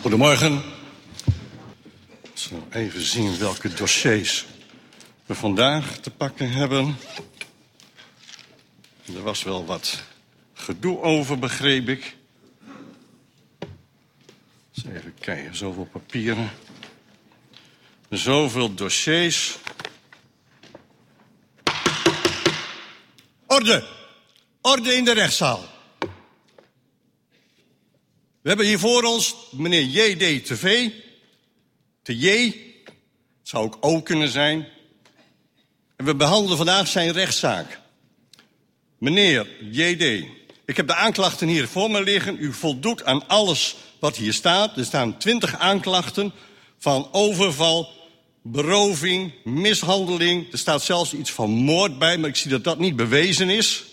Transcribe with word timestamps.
Goedemorgen. 0.00 0.62
Zo, 2.34 2.66
even 2.70 3.00
zien 3.00 3.38
welke 3.38 3.74
dossiers 3.74 4.46
we 5.26 5.34
vandaag 5.34 5.98
te 5.98 6.10
pakken 6.10 6.50
hebben. 6.50 6.96
Er 9.14 9.22
was 9.22 9.42
wel 9.42 9.64
wat 9.64 10.02
gedoe 10.54 11.00
over, 11.00 11.38
begreep 11.38 11.88
ik. 11.88 12.16
Even 14.74 15.14
kijken, 15.20 15.56
zoveel 15.56 15.88
papieren. 15.92 16.50
Zoveel 18.10 18.74
dossiers. 18.74 19.58
Orde! 23.46 23.86
Orde 24.60 24.94
in 24.94 25.04
de 25.04 25.12
rechtszaal. 25.12 25.77
We 28.48 28.54
hebben 28.54 28.72
hier 28.72 28.78
voor 28.78 29.02
ons 29.02 29.34
meneer 29.50 29.84
J.D. 29.84 30.46
TV. 30.46 30.90
De 32.02 32.18
J. 32.18 32.54
Zou 33.42 33.64
ook 33.64 33.76
O 33.80 34.02
kunnen 34.02 34.28
zijn. 34.28 34.68
En 35.96 36.04
we 36.04 36.14
behandelen 36.14 36.56
vandaag 36.56 36.88
zijn 36.88 37.12
rechtszaak. 37.12 37.80
Meneer 38.98 39.48
J.D., 39.70 40.26
ik 40.64 40.76
heb 40.76 40.86
de 40.86 40.94
aanklachten 40.94 41.48
hier 41.48 41.68
voor 41.68 41.90
me 41.90 42.02
liggen. 42.02 42.36
U 42.40 42.52
voldoet 42.52 43.04
aan 43.04 43.28
alles 43.28 43.76
wat 43.98 44.16
hier 44.16 44.32
staat. 44.32 44.76
Er 44.76 44.84
staan 44.84 45.18
twintig 45.18 45.58
aanklachten 45.58 46.32
van 46.78 47.08
overval, 47.12 47.92
beroving, 48.42 49.32
mishandeling. 49.44 50.52
Er 50.52 50.58
staat 50.58 50.82
zelfs 50.82 51.14
iets 51.14 51.32
van 51.32 51.50
moord 51.50 51.98
bij, 51.98 52.18
maar 52.18 52.28
ik 52.28 52.36
zie 52.36 52.50
dat 52.50 52.64
dat 52.64 52.78
niet 52.78 52.96
bewezen 52.96 53.50
is. 53.50 53.84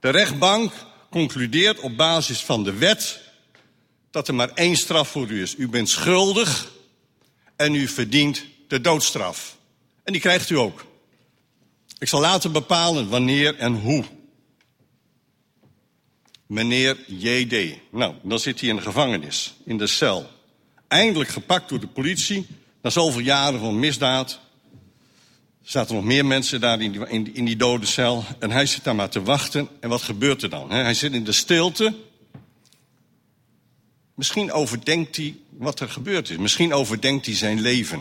De 0.00 0.10
rechtbank 0.10 0.72
concludeert 1.12 1.80
op 1.80 1.96
basis 1.96 2.40
van 2.40 2.64
de 2.64 2.72
wet 2.72 3.20
dat 4.10 4.28
er 4.28 4.34
maar 4.34 4.50
één 4.54 4.76
straf 4.76 5.08
voor 5.08 5.30
u 5.30 5.42
is. 5.42 5.54
U 5.58 5.68
bent 5.68 5.88
schuldig 5.88 6.72
en 7.56 7.74
u 7.74 7.88
verdient 7.88 8.44
de 8.68 8.80
doodstraf. 8.80 9.56
En 10.04 10.12
die 10.12 10.20
krijgt 10.20 10.50
u 10.50 10.58
ook. 10.58 10.84
Ik 11.98 12.08
zal 12.08 12.20
later 12.20 12.50
bepalen 12.50 13.08
wanneer 13.08 13.56
en 13.56 13.74
hoe. 13.74 14.04
Meneer 16.46 16.98
J.D. 17.06 17.78
Nou, 17.90 18.14
dan 18.22 18.38
zit 18.38 18.60
hij 18.60 18.68
in 18.68 18.76
de 18.76 18.82
gevangenis, 18.82 19.54
in 19.64 19.78
de 19.78 19.86
cel. 19.86 20.30
Eindelijk 20.88 21.30
gepakt 21.30 21.68
door 21.68 21.80
de 21.80 21.86
politie, 21.86 22.46
na 22.82 22.90
zoveel 22.90 23.20
jaren 23.20 23.60
van 23.60 23.78
misdaad. 23.78 24.40
Er 25.62 25.70
zaten 25.70 25.94
nog 25.94 26.04
meer 26.04 26.26
mensen 26.26 26.60
daar 26.60 26.80
in 26.80 26.92
die, 26.92 27.08
in, 27.08 27.34
in 27.34 27.44
die 27.44 27.56
dode 27.56 27.86
cel. 27.86 28.24
En 28.38 28.50
hij 28.50 28.66
zit 28.66 28.84
daar 28.84 28.94
maar 28.94 29.08
te 29.08 29.22
wachten. 29.22 29.68
En 29.80 29.88
wat 29.88 30.02
gebeurt 30.02 30.42
er 30.42 30.50
dan? 30.50 30.70
Hij 30.70 30.94
zit 30.94 31.12
in 31.12 31.24
de 31.24 31.32
stilte. 31.32 31.94
Misschien 34.14 34.52
overdenkt 34.52 35.16
hij 35.16 35.36
wat 35.50 35.80
er 35.80 35.88
gebeurd 35.88 36.30
is. 36.30 36.36
Misschien 36.36 36.72
overdenkt 36.72 37.26
hij 37.26 37.34
zijn 37.34 37.60
leven. 37.60 38.00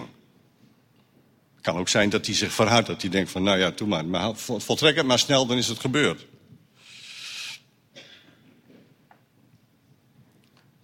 Het 1.53 1.61
kan 1.61 1.77
ook 1.77 1.89
zijn 1.89 2.09
dat 2.09 2.25
hij 2.25 2.35
zich 2.35 2.53
verhoudt. 2.53 2.87
Dat 2.87 3.01
hij 3.01 3.11
denkt 3.11 3.31
van, 3.31 3.43
nou 3.43 3.59
ja, 3.59 3.71
doe 3.71 3.87
maar. 3.87 4.05
maar 4.05 4.35
voltrek 4.35 4.95
het 4.95 5.05
maar 5.05 5.19
snel, 5.19 5.45
dan 5.45 5.57
is 5.57 5.67
het 5.67 5.79
gebeurd. 5.79 6.25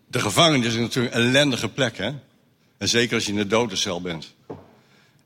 De 0.08 0.19
gevangenis 0.19 0.73
is 0.73 0.80
natuurlijk 0.80 1.16
een 1.16 1.22
ellendige 1.22 1.69
plek, 1.69 1.97
hè? 1.97 2.12
En 2.78 2.89
zeker 2.89 3.16
als 3.16 3.25
je 3.25 3.31
in 3.31 3.38
de 3.38 3.47
dodencel 3.47 4.02
bent. 4.02 4.36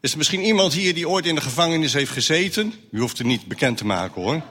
Is 0.02 0.12
er 0.12 0.18
misschien 0.18 0.44
iemand 0.44 0.74
hier 0.74 0.94
die 0.94 1.10
ooit 1.10 1.26
in 1.26 1.36
de 1.36 1.42
gevangenis 1.42 1.94
heeft 1.94 2.12
gezeten? 2.12 2.74
U 2.92 3.00
hoeft 3.00 3.18
het 3.18 3.28
niet 3.28 3.46
bekend 3.46 3.78
te 3.78 3.86
maken, 3.86 4.22
hoor. 4.22 4.42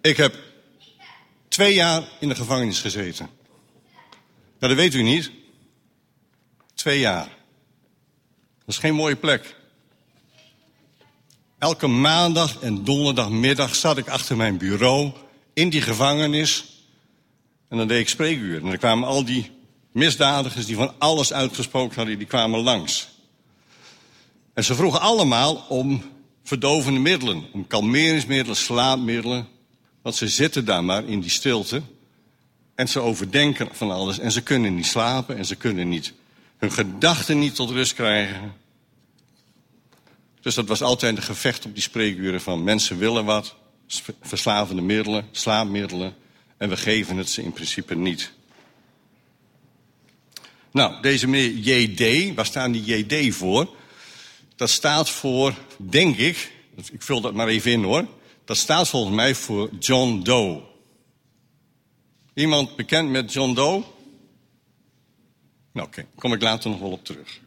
Ik 0.00 0.16
heb 0.16 0.34
twee 1.48 1.74
jaar 1.74 2.02
in 2.20 2.28
de 2.28 2.34
gevangenis 2.34 2.80
gezeten. 2.80 3.30
Nou, 4.58 4.74
dat 4.74 4.74
weet 4.74 4.94
u 4.94 5.02
niet. 5.02 5.30
Twee 6.74 6.98
jaar. 6.98 7.28
Dat 8.58 8.74
is 8.74 8.78
geen 8.78 8.94
mooie 8.94 9.16
plek. 9.16 9.56
Elke 11.58 11.86
maandag 11.86 12.60
en 12.60 12.84
donderdagmiddag 12.84 13.74
zat 13.74 13.98
ik 13.98 14.08
achter 14.08 14.36
mijn 14.36 14.56
bureau 14.56 15.12
in 15.54 15.68
die 15.68 15.82
gevangenis. 15.82 16.64
En 17.68 17.76
dan 17.76 17.88
deed 17.88 18.00
ik 18.00 18.08
spreekuren. 18.08 18.62
En 18.62 18.68
dan 18.68 18.78
kwamen 18.78 19.08
al 19.08 19.24
die 19.24 19.53
misdadigers 19.94 20.66
die 20.66 20.76
van 20.76 20.94
alles 20.98 21.32
uitgesproken 21.32 21.96
hadden, 21.96 22.18
die 22.18 22.26
kwamen 22.26 22.60
langs. 22.60 23.08
En 24.54 24.64
ze 24.64 24.74
vroegen 24.74 25.00
allemaal 25.00 25.64
om 25.68 26.02
verdovende 26.44 27.00
middelen. 27.00 27.44
Om 27.52 27.66
kalmeringsmiddelen, 27.66 28.56
slaapmiddelen. 28.56 29.48
Want 30.02 30.16
ze 30.16 30.28
zitten 30.28 30.64
daar 30.64 30.84
maar 30.84 31.04
in 31.04 31.20
die 31.20 31.30
stilte. 31.30 31.82
En 32.74 32.88
ze 32.88 33.00
overdenken 33.00 33.68
van 33.72 33.90
alles. 33.90 34.18
En 34.18 34.32
ze 34.32 34.42
kunnen 34.42 34.74
niet 34.74 34.86
slapen 34.86 35.36
en 35.36 35.44
ze 35.44 35.56
kunnen 35.56 35.88
niet 35.88 36.12
hun 36.56 36.72
gedachten 36.72 37.38
niet 37.38 37.54
tot 37.54 37.70
rust 37.70 37.94
krijgen. 37.94 38.54
Dus 40.40 40.54
dat 40.54 40.68
was 40.68 40.82
altijd 40.82 41.16
een 41.16 41.22
gevecht 41.22 41.64
op 41.64 41.74
die 41.74 41.82
spreekuren 41.82 42.40
van 42.40 42.64
mensen 42.64 42.98
willen 42.98 43.24
wat, 43.24 43.54
verslavende 44.22 44.82
middelen, 44.82 45.28
slaapmiddelen, 45.30 46.14
en 46.56 46.68
we 46.68 46.76
geven 46.76 47.16
het 47.16 47.30
ze 47.30 47.42
in 47.42 47.52
principe 47.52 47.94
niet. 47.94 48.32
Nou, 50.74 51.00
deze 51.00 51.26
meneer 51.26 51.50
JD, 51.50 52.34
waar 52.34 52.46
staan 52.46 52.72
die 52.72 52.84
JD 52.84 53.34
voor? 53.34 53.68
Dat 54.56 54.70
staat 54.70 55.10
voor, 55.10 55.54
denk 55.76 56.16
ik, 56.16 56.52
ik 56.92 57.02
vul 57.02 57.20
dat 57.20 57.34
maar 57.34 57.48
even 57.48 57.72
in 57.72 57.82
hoor. 57.82 58.06
Dat 58.44 58.56
staat 58.56 58.88
volgens 58.88 59.14
mij 59.14 59.34
voor 59.34 59.70
John 59.78 60.20
Doe. 60.22 60.62
Iemand 62.34 62.76
bekend 62.76 63.10
met 63.10 63.32
John 63.32 63.54
Doe? 63.54 63.84
Nou, 65.72 65.86
oké, 65.86 66.06
kom 66.14 66.32
ik 66.32 66.42
later 66.42 66.70
nog 66.70 66.80
wel 66.80 66.90
op 66.90 67.04
terug. 67.04 67.40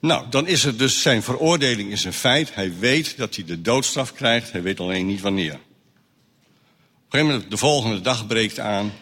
Nou, 0.00 0.28
dan 0.30 0.46
is 0.46 0.64
het 0.64 0.78
dus 0.78 1.02
zijn 1.02 1.22
veroordeling 1.22 1.90
is 1.90 2.04
een 2.04 2.12
feit. 2.12 2.54
Hij 2.54 2.78
weet 2.78 3.16
dat 3.16 3.34
hij 3.34 3.44
de 3.44 3.60
doodstraf 3.60 4.12
krijgt, 4.12 4.52
hij 4.52 4.62
weet 4.62 4.80
alleen 4.80 5.06
niet 5.06 5.20
wanneer. 5.20 5.54
Op 5.54 5.60
een 5.60 7.20
gegeven 7.20 7.32
moment, 7.32 7.50
de 7.50 7.56
volgende 7.56 8.00
dag 8.00 8.26
breekt 8.26 8.58
aan. 8.58 8.92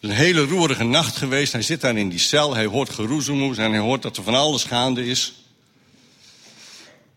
Het 0.00 0.10
is 0.10 0.16
een 0.16 0.24
hele 0.24 0.44
roerige 0.44 0.84
nacht 0.84 1.16
geweest. 1.16 1.52
Hij 1.52 1.62
zit 1.62 1.80
daar 1.80 1.96
in 1.96 2.08
die 2.08 2.18
cel, 2.18 2.54
hij 2.54 2.66
hoort 2.66 2.90
geroezemoes 2.90 3.56
en 3.56 3.70
hij 3.70 3.80
hoort 3.80 4.02
dat 4.02 4.16
er 4.16 4.22
van 4.22 4.34
alles 4.34 4.64
gaande 4.64 5.06
is. 5.06 5.34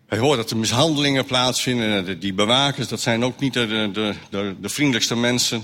Hij 0.05 0.17
hoort 0.17 0.37
dat 0.37 0.51
er 0.51 0.57
mishandelingen 0.57 1.25
plaatsvinden. 1.25 2.19
Die 2.19 2.33
bewakers, 2.33 2.87
dat 2.87 3.01
zijn 3.01 3.23
ook 3.23 3.39
niet 3.39 3.53
de, 3.53 3.89
de, 3.93 4.15
de, 4.29 4.55
de 4.61 4.69
vriendelijkste 4.69 5.15
mensen. 5.15 5.63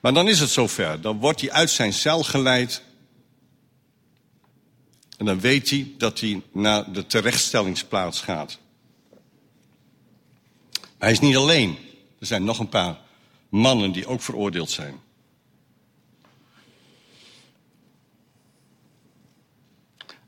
Maar 0.00 0.12
dan 0.12 0.28
is 0.28 0.40
het 0.40 0.50
zover. 0.50 1.00
Dan 1.00 1.18
wordt 1.18 1.40
hij 1.40 1.50
uit 1.50 1.70
zijn 1.70 1.92
cel 1.92 2.22
geleid. 2.22 2.82
En 5.16 5.24
dan 5.24 5.40
weet 5.40 5.70
hij 5.70 5.92
dat 5.98 6.20
hij 6.20 6.42
naar 6.52 6.92
de 6.92 7.06
terechtstellingsplaats 7.06 8.20
gaat. 8.20 8.58
hij 10.98 11.10
is 11.10 11.20
niet 11.20 11.36
alleen. 11.36 11.78
Er 12.18 12.26
zijn 12.26 12.44
nog 12.44 12.58
een 12.58 12.68
paar 12.68 12.98
mannen 13.48 13.92
die 13.92 14.06
ook 14.06 14.22
veroordeeld 14.22 14.70
zijn. 14.70 15.08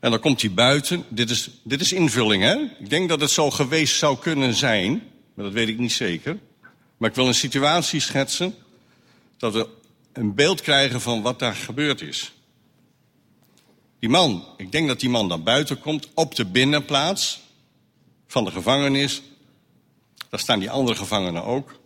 En 0.03 0.11
dan 0.11 0.19
komt 0.19 0.41
hij 0.41 0.53
buiten. 0.53 1.05
Dit 1.09 1.29
is, 1.29 1.49
dit 1.63 1.81
is 1.81 1.93
invulling, 1.93 2.43
hè? 2.43 2.55
Ik 2.79 2.89
denk 2.89 3.09
dat 3.09 3.21
het 3.21 3.31
zo 3.31 3.51
geweest 3.51 3.97
zou 3.97 4.17
kunnen 4.17 4.53
zijn. 4.53 4.91
Maar 5.33 5.45
dat 5.45 5.53
weet 5.53 5.67
ik 5.67 5.77
niet 5.77 5.91
zeker. 5.91 6.39
Maar 6.97 7.09
ik 7.09 7.15
wil 7.15 7.27
een 7.27 7.33
situatie 7.33 7.99
schetsen. 7.99 8.55
Dat 9.37 9.53
we 9.53 9.67
een 10.13 10.35
beeld 10.35 10.61
krijgen 10.61 11.01
van 11.01 11.21
wat 11.21 11.39
daar 11.39 11.55
gebeurd 11.55 12.01
is. 12.01 12.33
Die 13.99 14.09
man, 14.09 14.45
ik 14.57 14.71
denk 14.71 14.87
dat 14.87 14.99
die 14.99 15.09
man 15.09 15.29
dan 15.29 15.43
buiten 15.43 15.79
komt 15.79 16.07
op 16.13 16.35
de 16.35 16.45
binnenplaats 16.45 17.41
van 18.27 18.45
de 18.45 18.51
gevangenis. 18.51 19.21
Daar 20.29 20.39
staan 20.39 20.59
die 20.59 20.71
andere 20.71 20.97
gevangenen 20.97 21.43
ook. 21.43 21.79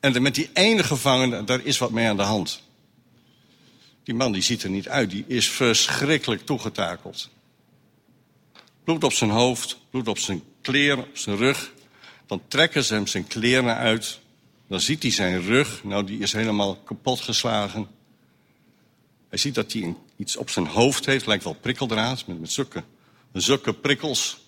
En 0.00 0.22
met 0.22 0.34
die 0.34 0.50
ene 0.52 0.84
gevangene, 0.84 1.44
daar 1.44 1.64
is 1.64 1.78
wat 1.78 1.90
mee 1.90 2.08
aan 2.08 2.16
de 2.16 2.22
hand. 2.22 2.62
Die 4.02 4.14
man 4.14 4.32
die 4.32 4.42
ziet 4.42 4.62
er 4.62 4.70
niet 4.70 4.88
uit, 4.88 5.10
die 5.10 5.24
is 5.26 5.48
verschrikkelijk 5.48 6.46
toegetakeld. 6.46 7.30
Bloed 8.90 9.04
op 9.04 9.12
zijn 9.12 9.30
hoofd, 9.30 9.78
bloed 9.90 10.08
op 10.08 10.18
zijn 10.18 10.42
kleren, 10.60 10.98
op 10.98 11.18
zijn 11.18 11.36
rug. 11.36 11.72
Dan 12.26 12.42
trekken 12.48 12.84
ze 12.84 12.94
hem 12.94 13.06
zijn 13.06 13.26
kleren 13.26 13.76
uit. 13.76 14.20
Dan 14.68 14.80
ziet 14.80 15.02
hij 15.02 15.12
zijn 15.12 15.42
rug, 15.42 15.84
nou 15.84 16.04
die 16.04 16.18
is 16.18 16.32
helemaal 16.32 16.76
kapot 16.76 17.20
geslagen. 17.20 17.88
Hij 19.28 19.38
ziet 19.38 19.54
dat 19.54 19.72
hij 19.72 19.94
iets 20.16 20.36
op 20.36 20.50
zijn 20.50 20.66
hoofd 20.66 21.06
heeft, 21.06 21.26
lijkt 21.26 21.44
wel 21.44 21.54
prikkeldraad, 21.54 22.26
met, 22.26 22.40
met 22.40 22.52
zulke, 23.32 23.72
prikkels. 23.72 24.38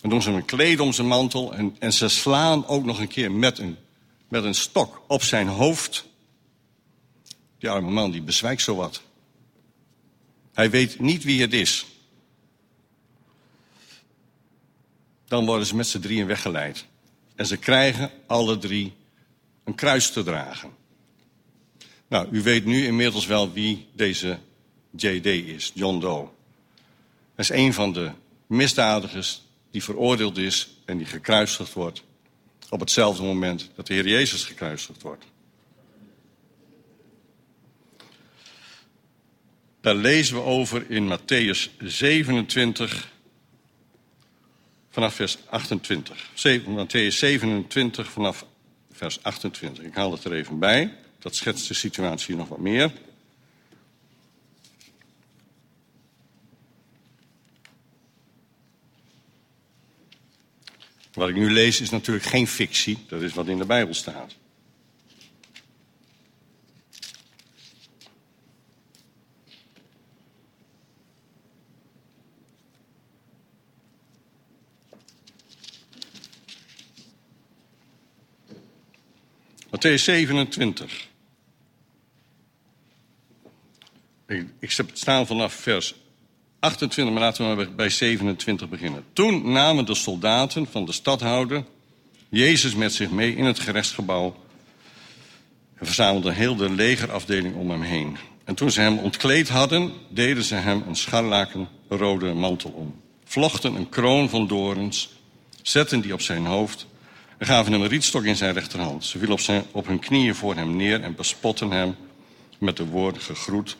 Dan 0.00 0.10
doen 0.10 0.22
ze 0.22 0.28
hem 0.28 0.38
een 0.38 0.44
kleed 0.44 0.80
om 0.80 0.92
zijn 0.92 1.08
mantel 1.08 1.54
en, 1.54 1.76
en 1.78 1.92
ze 1.92 2.08
slaan 2.08 2.66
ook 2.66 2.84
nog 2.84 3.00
een 3.00 3.08
keer 3.08 3.32
met 3.32 3.58
een, 3.58 3.76
met 4.28 4.44
een 4.44 4.54
stok 4.54 5.02
op 5.06 5.22
zijn 5.22 5.48
hoofd. 5.48 6.04
Die 7.58 7.70
arme 7.70 7.90
man 7.90 8.10
die 8.10 8.22
bezwijkt 8.22 8.62
zowat. 8.62 9.02
Hij 10.52 10.70
weet 10.70 11.00
niet 11.00 11.24
wie 11.24 11.40
het 11.40 11.52
is. 11.52 11.86
Dan 15.28 15.46
worden 15.46 15.66
ze 15.66 15.76
met 15.76 15.86
z'n 15.86 16.00
drieën 16.00 16.26
weggeleid. 16.26 16.84
En 17.34 17.46
ze 17.46 17.56
krijgen 17.56 18.10
alle 18.26 18.58
drie 18.58 18.92
een 19.64 19.74
kruis 19.74 20.10
te 20.10 20.22
dragen. 20.22 20.70
Nou, 22.08 22.28
u 22.30 22.42
weet 22.42 22.64
nu 22.64 22.84
inmiddels 22.84 23.26
wel 23.26 23.52
wie 23.52 23.86
deze 23.92 24.38
JD 24.96 25.26
is, 25.26 25.72
John 25.74 25.98
Doe. 25.98 26.28
Hij 27.34 27.44
is 27.44 27.48
een 27.48 27.72
van 27.72 27.92
de 27.92 28.10
misdadigers 28.46 29.42
die 29.70 29.82
veroordeeld 29.82 30.38
is 30.38 30.68
en 30.84 30.96
die 30.96 31.06
gekruisigd 31.06 31.72
wordt 31.72 32.02
op 32.74 32.80
hetzelfde 32.80 33.22
moment 33.22 33.70
dat 33.74 33.86
de 33.86 33.94
Heer 33.94 34.08
Jezus 34.08 34.44
gekruisigd 34.44 35.02
wordt. 35.02 35.24
Daar 39.80 39.94
lezen 39.94 40.36
we 40.36 40.42
over 40.42 40.90
in 40.90 41.18
Matthäus 41.18 41.70
27, 41.78 43.12
vanaf 44.94 45.14
vers 45.14 45.38
28. 45.48 46.30
Matthäus 46.66 47.18
27 47.18 48.10
vanaf 48.10 48.46
vers 48.92 49.22
28. 49.22 49.84
Ik 49.84 49.94
haal 49.94 50.12
het 50.12 50.24
er 50.24 50.32
even 50.32 50.58
bij. 50.58 50.94
Dat 51.18 51.34
schetst 51.34 51.68
de 51.68 51.74
situatie 51.74 52.36
nog 52.36 52.48
wat 52.48 52.58
meer. 52.58 52.92
Wat 61.12 61.28
ik 61.28 61.34
nu 61.34 61.52
lees 61.52 61.80
is 61.80 61.90
natuurlijk 61.90 62.26
geen 62.26 62.46
fictie, 62.46 62.98
dat 63.08 63.22
is 63.22 63.34
wat 63.34 63.46
in 63.46 63.58
de 63.58 63.66
Bijbel 63.66 63.94
staat. 63.94 64.34
Matthäus 79.84 80.04
27. 80.04 81.08
Ik, 84.26 84.46
ik 84.58 84.70
staan 84.92 85.26
vanaf 85.26 85.54
vers 85.54 85.94
28, 86.60 87.14
maar 87.14 87.22
laten 87.22 87.56
we 87.56 87.70
bij 87.70 87.90
27 87.90 88.68
beginnen. 88.68 89.04
Toen 89.12 89.52
namen 89.52 89.86
de 89.86 89.94
soldaten 89.94 90.66
van 90.70 90.84
de 90.84 90.92
stadhouder 90.92 91.64
Jezus 92.28 92.74
met 92.74 92.92
zich 92.92 93.10
mee 93.10 93.36
in 93.36 93.44
het 93.44 93.58
gerechtsgebouw 93.58 94.36
en 95.74 95.86
verzamelden 95.86 96.34
heel 96.34 96.56
de 96.56 96.70
legerafdeling 96.70 97.54
om 97.54 97.70
hem 97.70 97.82
heen. 97.82 98.16
En 98.44 98.54
toen 98.54 98.70
ze 98.70 98.80
hem 98.80 98.98
ontkleed 98.98 99.48
hadden, 99.48 99.92
deden 100.08 100.44
ze 100.44 100.54
hem 100.54 100.84
een 100.86 100.96
scharlakenrode 100.96 102.32
mantel 102.32 102.70
om. 102.70 103.00
Vlochten 103.24 103.74
een 103.74 103.88
kroon 103.88 104.28
van 104.28 104.46
dorens, 104.46 105.10
zetten 105.62 106.00
die 106.00 106.12
op 106.12 106.20
zijn 106.20 106.46
hoofd 106.46 106.86
en 107.38 107.46
gaven 107.46 107.72
hem 107.72 107.82
een 107.82 107.88
rietstok 107.88 108.24
in 108.24 108.36
zijn 108.36 108.54
rechterhand. 108.54 109.04
Ze 109.04 109.18
vielen 109.18 109.36
op, 109.36 109.40
zijn, 109.40 109.64
op 109.72 109.86
hun 109.86 109.98
knieën 109.98 110.34
voor 110.34 110.54
hem 110.54 110.76
neer 110.76 111.02
en 111.02 111.14
bespotten 111.14 111.70
hem 111.70 111.96
met 112.58 112.76
de 112.76 112.86
woorden 112.86 113.22
gegroet, 113.22 113.76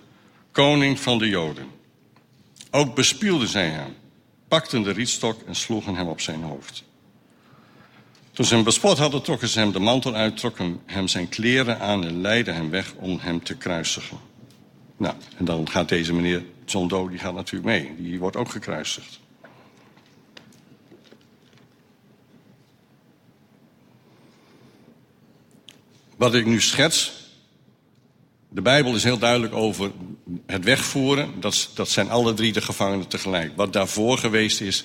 koning 0.52 1.00
van 1.00 1.18
de 1.18 1.28
Joden. 1.28 1.66
Ook 2.70 2.94
bespielden 2.94 3.48
zij 3.48 3.68
hem, 3.68 3.94
pakten 4.48 4.82
de 4.82 4.90
rietstok 4.90 5.42
en 5.46 5.54
sloegen 5.54 5.94
hem 5.94 6.08
op 6.08 6.20
zijn 6.20 6.42
hoofd. 6.42 6.84
Toen 8.32 8.44
ze 8.44 8.54
hem 8.54 8.64
bespot 8.64 8.98
hadden, 8.98 9.22
trokken 9.22 9.48
ze 9.48 9.58
hem 9.58 9.72
de 9.72 9.78
mantel 9.78 10.14
uit, 10.14 10.36
trokken 10.36 10.80
hem 10.86 11.08
zijn 11.08 11.28
kleren 11.28 11.80
aan 11.80 12.04
en 12.04 12.20
leidden 12.20 12.54
hem 12.54 12.70
weg 12.70 12.92
om 12.94 13.18
hem 13.20 13.42
te 13.42 13.56
kruisigen. 13.56 14.18
Nou, 14.96 15.14
en 15.36 15.44
dan 15.44 15.68
gaat 15.68 15.88
deze 15.88 16.12
meneer 16.12 16.44
John 16.64 16.88
Doe, 16.88 17.10
die 17.10 17.18
gaat 17.18 17.34
natuurlijk 17.34 17.64
mee. 17.64 17.94
Die 17.98 18.18
wordt 18.18 18.36
ook 18.36 18.50
gekruisigd. 18.50 19.20
Wat 26.16 26.34
ik 26.34 26.46
nu 26.46 26.61
schets, 26.61 27.12
de 28.49 28.62
Bijbel 28.62 28.94
is 28.94 29.05
heel 29.05 29.19
duidelijk 29.19 29.55
over 29.55 29.93
het 30.46 30.64
wegvoeren. 30.64 31.40
Dat, 31.40 31.70
dat 31.75 31.88
zijn 31.88 32.11
alle 32.11 32.34
drie 32.34 32.52
de 32.52 32.61
gevangenen 32.61 33.08
tegelijk. 33.08 33.56
Wat 33.56 33.72
daarvoor 33.72 34.19
geweest 34.19 34.61
is, 34.61 34.84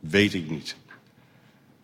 weet 0.00 0.34
ik 0.34 0.50
niet. 0.50 0.76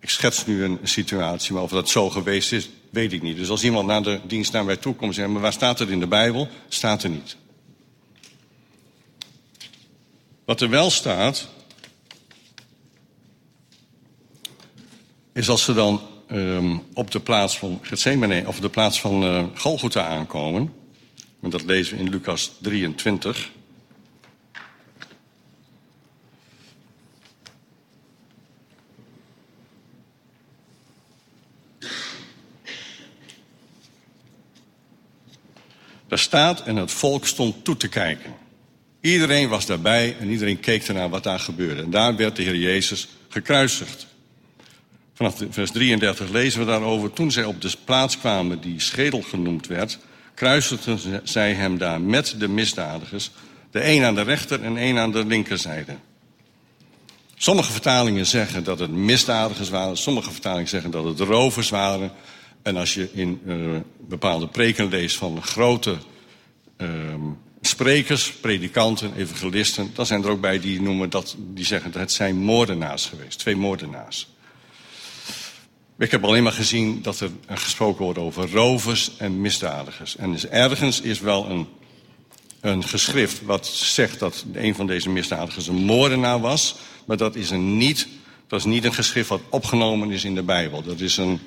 Ik 0.01 0.11
schets 0.11 0.47
nu 0.47 0.65
een, 0.65 0.79
situatie, 0.83 1.55
maar 1.55 1.63
of 1.63 1.71
dat 1.71 1.89
zo 1.89 2.11
geweest 2.11 2.53
is, 2.53 2.69
weet 2.91 3.13
ik 3.13 3.23
niet. 3.23 3.37
Dus 3.37 3.49
als 3.49 3.65
iemand 3.65 3.87
naar 3.87 4.03
de 4.03 4.21
dienst 4.27 4.53
naar 4.53 4.65
mij 4.65 4.77
toe 4.77 4.95
komt 4.95 5.11
en 5.11 5.15
zegt... 5.15 5.29
maar 5.29 5.41
waar 5.41 5.53
staat 5.53 5.79
het 5.79 5.89
in 5.89 6.01
de 6.01 6.07
Bijbel? 6.07 6.49
Staat 6.69 7.03
er 7.03 7.11
niet. 7.11 7.37
Wat 10.45 10.61
er 10.61 10.69
wel 10.69 10.91
staat... 10.91 11.49
is 15.33 15.49
als 15.49 15.65
ze 15.65 15.75
dan 15.75 16.01
um, 16.33 16.83
op 16.95 17.11
de 17.11 17.21
plaats 17.21 17.59
van 17.59 17.79
Gethsemane... 17.83 18.43
of 18.47 18.61
de 18.61 18.69
plaats 18.69 19.01
van 19.01 19.23
uh, 19.23 19.45
Golgotha 19.55 20.07
aankomen... 20.07 20.73
en 21.43 21.51
dat 21.51 21.65
lezen 21.65 21.97
we 21.97 22.03
in 22.03 22.11
Lucas 22.11 22.53
23... 22.61 23.51
Daar 36.15 36.23
staat 36.23 36.63
en 36.63 36.77
het 36.77 36.93
volk 36.93 37.27
stond 37.27 37.65
toe 37.65 37.77
te 37.77 37.89
kijken. 37.89 38.35
Iedereen 39.01 39.49
was 39.49 39.67
daarbij 39.67 40.17
en 40.19 40.31
iedereen 40.31 40.61
keek 40.61 40.89
ernaar 40.89 41.09
wat 41.09 41.23
daar 41.23 41.41
gebeurde. 41.41 41.83
En 41.83 41.91
daar 41.91 42.17
werd 42.17 42.37
de 42.37 42.43
Heer 42.43 42.57
Jezus 42.57 43.09
gekruisigd. 43.29 44.07
Vanaf 45.15 45.43
vers 45.51 45.71
33 45.71 46.29
lezen 46.31 46.61
we 46.61 46.67
daarover. 46.67 47.13
Toen 47.13 47.33
zij 47.33 47.45
op 47.45 47.61
de 47.61 47.73
plaats 47.85 48.19
kwamen 48.19 48.61
die 48.61 48.81
schedel 48.81 49.23
genoemd 49.23 49.67
werd, 49.67 49.99
kruisigden 50.35 51.21
zij 51.25 51.53
hem 51.53 51.79
daar 51.79 52.01
met 52.01 52.35
de 52.39 52.49
misdadigers, 52.49 53.31
de 53.71 53.89
een 53.89 54.05
aan 54.05 54.15
de 54.15 54.23
rechter 54.23 54.63
en 54.63 54.77
een 54.77 54.99
aan 54.99 55.13
de 55.13 55.27
linkerzijde. 55.27 55.97
Sommige 57.37 57.73
vertalingen 57.73 58.27
zeggen 58.27 58.65
dat 58.65 58.79
het 58.79 58.91
misdadigers 58.91 59.69
waren, 59.69 59.97
sommige 59.97 60.31
vertalingen 60.31 60.69
zeggen 60.69 60.91
dat 60.91 61.05
het 61.05 61.21
rovers 61.21 61.69
waren. 61.69 62.13
En 62.63 62.77
als 62.77 62.95
je 62.95 63.09
in 63.13 63.41
uh, 63.47 63.77
bepaalde 64.09 64.49
preken 64.49 64.89
leest 64.89 65.17
van 65.17 65.43
grote 65.43 65.97
uh, 66.79 66.89
sprekers, 67.61 68.33
predikanten, 68.33 69.15
evangelisten, 69.17 69.91
dan 69.95 70.07
zijn 70.07 70.25
er 70.25 70.31
ook 70.31 70.41
bij 70.41 70.61
die 70.61 70.81
noemen 70.81 71.11
dat, 71.11 71.37
die 71.39 71.65
zeggen 71.65 71.91
dat 71.91 72.01
het 72.01 72.13
zijn 72.13 72.37
moordenaars 72.37 73.07
geweest, 73.07 73.39
twee 73.39 73.57
moordenaars. 73.57 74.34
Ik 76.05 76.11
heb 76.11 76.25
alleen 76.25 76.43
maar 76.43 76.53
gezien 76.53 77.03
dat 77.03 77.21
er 77.21 77.31
gesproken 77.49 78.05
wordt 78.05 78.19
over 78.19 78.51
rovers 78.51 79.17
en 79.17 79.41
misdadigers. 79.41 80.17
En 80.17 80.33
dus 80.33 80.47
ergens 80.47 81.01
is 81.01 81.21
wel 81.21 81.51
een, 81.51 81.67
een 82.61 82.85
geschrift 82.85 83.43
wat 83.43 83.67
zegt 83.67 84.19
dat 84.19 84.45
een 84.53 84.75
van 84.75 84.87
deze 84.87 85.11
misdadigers 85.11 85.67
een 85.67 85.85
moordenaar 85.85 86.41
was. 86.41 86.77
Maar 87.05 87.17
dat 87.17 87.35
is, 87.35 87.51
een 87.51 87.77
niet, 87.77 88.09
dat 88.47 88.59
is 88.59 88.65
niet 88.65 88.85
een 88.85 88.95
geschrift 88.95 89.29
wat 89.29 89.41
opgenomen 89.49 90.11
is 90.11 90.25
in 90.25 90.35
de 90.35 90.43
Bijbel. 90.43 90.83
Dat 90.83 91.01
is 91.01 91.17
een 91.17 91.41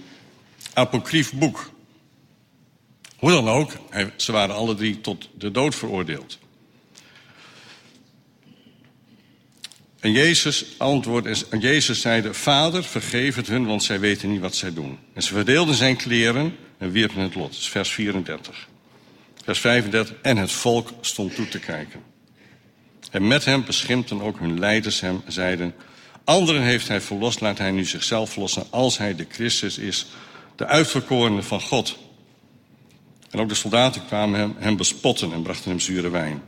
apocrief 0.74 1.34
boek. 1.34 1.70
Hoe 3.18 3.32
dan 3.32 3.50
ook, 3.50 3.72
ze 4.16 4.32
waren 4.32 4.56
alle 4.56 4.76
drie 4.76 5.02
tot 5.02 5.30
de 5.38 5.52
dood 5.52 5.76
veroordeeld. 5.76 6.38
En 10.08 10.14
Jezus 10.14 10.66
antwoordde, 10.78 11.36
Jezus 11.60 12.02
zeide, 12.02 12.34
Vader, 12.34 12.84
vergeef 12.84 13.36
het 13.36 13.48
hun, 13.48 13.66
want 13.66 13.84
zij 13.84 14.00
weten 14.00 14.30
niet 14.32 14.42
wat 14.42 14.56
zij 14.56 14.74
doen. 14.74 15.00
En 15.14 15.24
ze 15.24 15.34
verdeelden 15.34 15.76
zijn 15.76 15.96
kleren 15.96 16.56
en 16.78 16.92
wierpen 16.92 17.22
het 17.22 17.36
lot. 17.36 17.58
Vers 17.58 17.90
34. 17.90 18.68
Vers 19.44 19.60
35, 19.60 20.16
en 20.22 20.38
het 20.38 20.52
volk 20.52 20.90
stond 21.02 21.36
toe 21.36 21.48
te 21.48 21.60
kijken. 21.60 22.00
En 23.12 23.28
met 23.28 23.46
hem 23.46 23.66
beschimpten 23.66 24.22
ook 24.22 24.40
hun 24.40 24.60
leiders 24.60 25.00
hem, 25.00 25.22
zeiden, 25.28 25.74
anderen 26.24 26.62
heeft 26.62 26.88
hij 26.88 27.02
verlost, 27.02 27.42
laat 27.42 27.58
hij 27.58 27.72
nu 27.72 27.86
zichzelf 27.86 28.32
verlossen, 28.32 28.66
als 28.70 28.98
hij 28.98 29.16
de 29.16 29.26
Christus 29.30 29.78
is, 29.78 30.06
de 30.56 30.66
uitverkorene 30.66 31.44
van 31.44 31.62
God. 31.62 31.98
En 33.30 33.40
ook 33.40 33.50
de 33.50 33.56
soldaten 33.56 34.06
kwamen 34.06 34.40
hem, 34.40 34.56
hem 34.58 34.78
bespotten 34.78 35.34
en 35.34 35.42
brachten 35.42 35.70
hem 35.70 35.80
zure 35.80 36.10
wijn. 36.10 36.42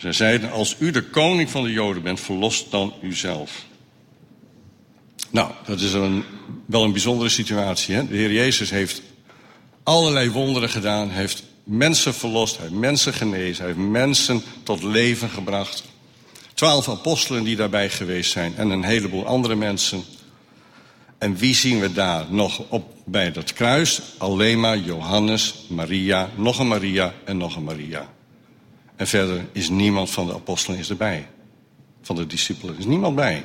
Zij 0.00 0.12
zeiden, 0.12 0.50
als 0.50 0.76
u 0.78 0.90
de 0.90 1.02
koning 1.02 1.50
van 1.50 1.62
de 1.62 1.72
Joden 1.72 2.02
bent, 2.02 2.20
verlost 2.20 2.70
dan 2.70 2.94
uzelf. 3.02 3.64
Nou, 5.30 5.50
dat 5.66 5.80
is 5.80 5.92
een, 5.92 6.24
wel 6.66 6.84
een 6.84 6.92
bijzondere 6.92 7.28
situatie. 7.28 7.94
Hè? 7.94 8.06
De 8.06 8.16
Heer 8.16 8.32
Jezus 8.32 8.70
heeft 8.70 9.02
allerlei 9.82 10.30
wonderen 10.30 10.68
gedaan, 10.68 11.10
heeft 11.10 11.42
mensen 11.64 12.14
verlost, 12.14 12.56
hij 12.56 12.66
heeft 12.66 12.80
mensen 12.80 13.12
genezen, 13.12 13.64
hij 13.64 13.74
heeft 13.74 13.88
mensen 13.88 14.42
tot 14.62 14.82
leven 14.82 15.28
gebracht. 15.28 15.84
Twaalf 16.54 16.88
apostelen 16.88 17.44
die 17.44 17.56
daarbij 17.56 17.90
geweest 17.90 18.30
zijn 18.30 18.56
en 18.56 18.70
een 18.70 18.84
heleboel 18.84 19.26
andere 19.26 19.54
mensen. 19.54 20.02
En 21.18 21.36
wie 21.36 21.54
zien 21.54 21.80
we 21.80 21.92
daar 21.92 22.26
nog 22.28 22.62
op 22.68 22.94
bij 23.04 23.32
dat 23.32 23.52
kruis? 23.52 24.00
Alleen 24.18 24.60
maar 24.60 24.78
Johannes, 24.78 25.54
Maria, 25.68 26.30
nog 26.36 26.58
een 26.58 26.68
Maria 26.68 27.14
en 27.24 27.36
nog 27.36 27.56
een 27.56 27.64
Maria. 27.64 28.08
En 29.00 29.06
verder 29.06 29.46
is 29.52 29.68
niemand 29.68 30.10
van 30.10 30.26
de 30.26 30.34
apostelen 30.34 30.78
is 30.78 30.90
erbij. 30.90 31.28
Van 32.02 32.16
de 32.16 32.26
discipelen 32.26 32.78
is 32.78 32.84
niemand 32.84 33.14
bij. 33.14 33.44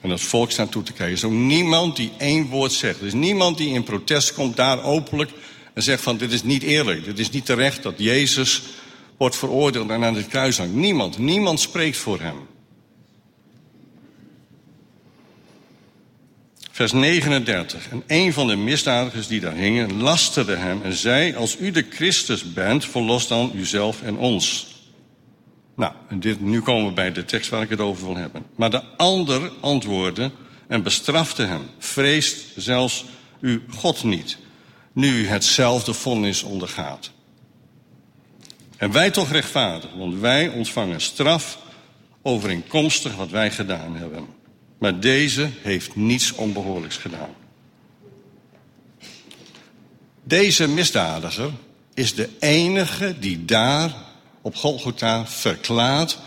En 0.00 0.10
het 0.10 0.20
volk 0.20 0.50
staat 0.50 0.70
toe 0.70 0.82
te 0.82 0.92
kijken. 0.92 1.06
Er 1.06 1.12
is 1.12 1.24
ook 1.24 1.32
niemand 1.32 1.96
die 1.96 2.12
één 2.18 2.46
woord 2.46 2.72
zegt. 2.72 3.00
Er 3.00 3.06
is 3.06 3.12
niemand 3.12 3.58
die 3.58 3.68
in 3.68 3.82
protest 3.82 4.34
komt 4.34 4.56
daar 4.56 4.82
openlijk 4.82 5.30
en 5.74 5.82
zegt 5.82 6.02
van 6.02 6.16
dit 6.16 6.32
is 6.32 6.42
niet 6.42 6.62
eerlijk. 6.62 7.04
Dit 7.04 7.18
is 7.18 7.30
niet 7.30 7.44
terecht 7.44 7.82
dat 7.82 7.94
Jezus 7.96 8.62
wordt 9.16 9.36
veroordeeld 9.36 9.90
en 9.90 10.04
aan 10.04 10.14
het 10.14 10.26
kruis 10.26 10.58
hangt. 10.58 10.74
Niemand, 10.74 11.18
niemand 11.18 11.60
spreekt 11.60 11.96
voor 11.96 12.20
hem. 12.20 12.36
Vers 16.74 16.92
39. 16.92 17.88
En 17.88 18.02
een 18.06 18.32
van 18.32 18.46
de 18.46 18.56
misdadigers 18.56 19.26
die 19.26 19.40
daar 19.40 19.54
hingen 19.54 20.02
lasterde 20.02 20.56
hem 20.56 20.82
en 20.82 20.92
zei: 20.92 21.34
Als 21.34 21.58
u 21.58 21.70
de 21.70 21.86
Christus 21.90 22.52
bent, 22.52 22.84
verlos 22.84 23.28
dan 23.28 23.52
uzelf 23.54 24.02
en 24.02 24.16
ons. 24.16 24.66
Nou, 25.76 25.92
dit, 26.10 26.40
nu 26.40 26.60
komen 26.60 26.86
we 26.86 26.92
bij 26.92 27.12
de 27.12 27.24
tekst 27.24 27.50
waar 27.50 27.62
ik 27.62 27.68
het 27.68 27.80
over 27.80 28.06
wil 28.06 28.16
hebben. 28.16 28.44
Maar 28.56 28.70
de 28.70 28.82
ander 28.96 29.52
antwoordde 29.60 30.30
en 30.68 30.82
bestrafte 30.82 31.42
hem. 31.42 31.62
Vreest 31.78 32.44
zelfs 32.56 33.04
u 33.40 33.62
God 33.70 34.04
niet, 34.04 34.38
nu 34.92 35.18
u 35.18 35.26
hetzelfde 35.26 35.92
vonnis 35.92 36.42
ondergaat. 36.42 37.10
En 38.76 38.92
wij 38.92 39.10
toch 39.10 39.30
rechtvaardig, 39.30 39.90
want 39.96 40.20
wij 40.20 40.48
ontvangen 40.48 41.00
straf 41.00 41.58
overeenkomstig 42.22 43.16
wat 43.16 43.30
wij 43.30 43.50
gedaan 43.50 43.96
hebben. 43.96 44.42
Maar 44.84 45.00
deze 45.00 45.50
heeft 45.62 45.96
niets 45.96 46.32
onbehoorlijks 46.32 46.96
gedaan. 46.96 47.34
Deze 50.24 50.68
misdadiger 50.68 51.50
is 51.94 52.14
de 52.14 52.28
enige 52.38 53.18
die 53.18 53.44
daar 53.44 53.94
op 54.42 54.56
Golgotha 54.56 55.26
verklaart 55.26 56.18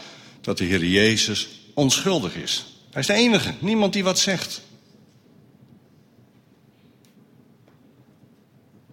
dat 0.42 0.58
de 0.58 0.64
Heer 0.64 0.86
Jezus 0.86 1.50
onschuldig 1.74 2.36
is. 2.36 2.66
Hij 2.92 3.02
is 3.02 3.08
de 3.08 3.14
enige, 3.14 3.54
niemand 3.60 3.94
die 3.94 4.04
wat 4.04 4.20
zegt. 4.20 4.62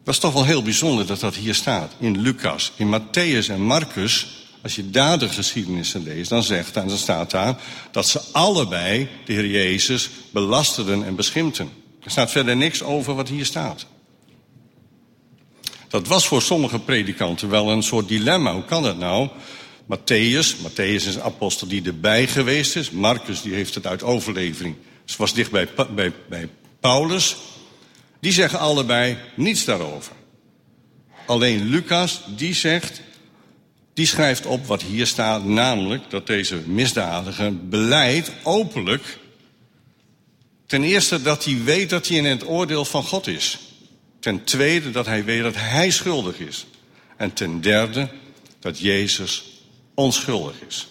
Dat 0.03 0.15
is 0.15 0.21
toch 0.21 0.33
wel 0.33 0.45
heel 0.45 0.63
bijzonder 0.63 1.07
dat 1.07 1.21
dat 1.21 1.35
hier 1.35 1.55
staat. 1.55 1.93
In 1.99 2.21
Lucas, 2.21 2.73
in 2.77 3.01
Matthäus 3.01 3.49
en 3.49 3.61
Marcus, 3.61 4.44
als 4.65 4.75
je 4.75 4.91
daar 4.91 5.19
de 5.19 5.29
geschiedenissen 5.29 6.03
leest, 6.03 6.31
dan, 6.31 6.43
zegt, 6.43 6.75
dan 6.75 6.91
staat 6.91 7.31
daar 7.31 7.57
dat 7.91 8.09
ze 8.09 8.21
allebei 8.33 9.09
de 9.25 9.33
Heer 9.33 9.47
Jezus 9.47 10.11
belasterden 10.31 11.05
en 11.05 11.15
beschimpten. 11.15 11.71
Er 12.03 12.11
staat 12.11 12.31
verder 12.31 12.57
niks 12.57 12.83
over 12.83 13.15
wat 13.15 13.29
hier 13.29 13.45
staat. 13.45 13.87
Dat 15.89 16.07
was 16.07 16.27
voor 16.27 16.43
sommige 16.43 16.79
predikanten 16.79 17.49
wel 17.49 17.71
een 17.71 17.83
soort 17.83 18.09
dilemma. 18.09 18.53
Hoe 18.53 18.65
kan 18.65 18.83
dat 18.83 18.99
nou? 18.99 19.29
Matthäus, 19.87 20.57
Matthäus 20.57 21.07
is 21.07 21.15
een 21.15 21.23
apostel 21.23 21.67
die 21.67 21.83
erbij 21.85 22.27
geweest 22.27 22.77
is. 22.77 22.91
Marcus 22.91 23.43
die 23.43 23.55
heeft 23.55 23.75
het 23.75 23.87
uit 23.87 24.03
overlevering. 24.03 24.77
Ze 25.05 25.15
was 25.19 25.35
dicht 25.35 25.51
bij, 25.51 25.69
bij, 25.95 26.13
bij 26.29 26.49
Paulus. 26.81 27.37
Die 28.21 28.33
zeggen 28.33 28.59
allebei 28.59 29.17
niets 29.35 29.65
daarover. 29.65 30.13
Alleen 31.27 31.65
Lucas, 31.65 32.21
die 32.37 32.55
zegt, 32.55 33.01
die 33.95 34.07
schrijft 34.07 34.47
op 34.47 34.67
wat 34.67 34.83
hier 34.83 35.07
staat, 35.07 35.45
namelijk 35.45 36.11
dat 36.11 36.27
deze 36.27 36.57
misdadiger 36.57 37.69
beleidt 37.69 38.33
openlijk. 38.43 39.19
Ten 40.67 40.83
eerste 40.83 41.23
dat 41.23 41.45
hij 41.45 41.63
weet 41.65 41.91
dat 41.91 42.09
hij 42.09 42.17
in 42.17 42.25
het 42.25 42.47
oordeel 42.47 42.85
van 42.85 43.03
God 43.03 43.27
is. 43.27 43.59
Ten 44.21 44.45
tweede 44.45 44.91
dat 44.91 45.07
hij 45.07 45.25
weet 45.25 45.43
dat 45.43 45.55
hij 45.57 45.91
schuldig 45.91 46.39
is. 46.39 46.67
En 47.17 47.33
ten 47.33 47.61
derde 47.61 48.09
dat 48.61 48.79
Jezus 48.79 49.45
onschuldig 49.95 50.55
is. 50.69 50.89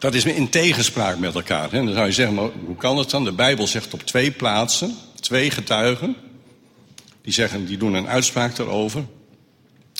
Dat 0.00 0.14
is 0.14 0.24
in 0.24 0.48
tegenspraak 0.48 1.18
met 1.18 1.34
elkaar. 1.34 1.70
Hè? 1.70 1.84
Dan 1.84 1.94
zou 1.94 2.06
je 2.06 2.12
zeggen, 2.12 2.36
hoe 2.64 2.76
kan 2.76 2.96
het 2.96 3.10
dan? 3.10 3.24
De 3.24 3.32
Bijbel 3.32 3.66
zegt 3.66 3.94
op 3.94 4.02
twee 4.02 4.30
plaatsen, 4.30 4.96
twee 5.14 5.50
getuigen, 5.50 6.16
die, 7.22 7.32
zeggen, 7.32 7.66
die 7.66 7.76
doen 7.76 7.94
een 7.94 8.08
uitspraak 8.08 8.56
daarover. 8.56 9.04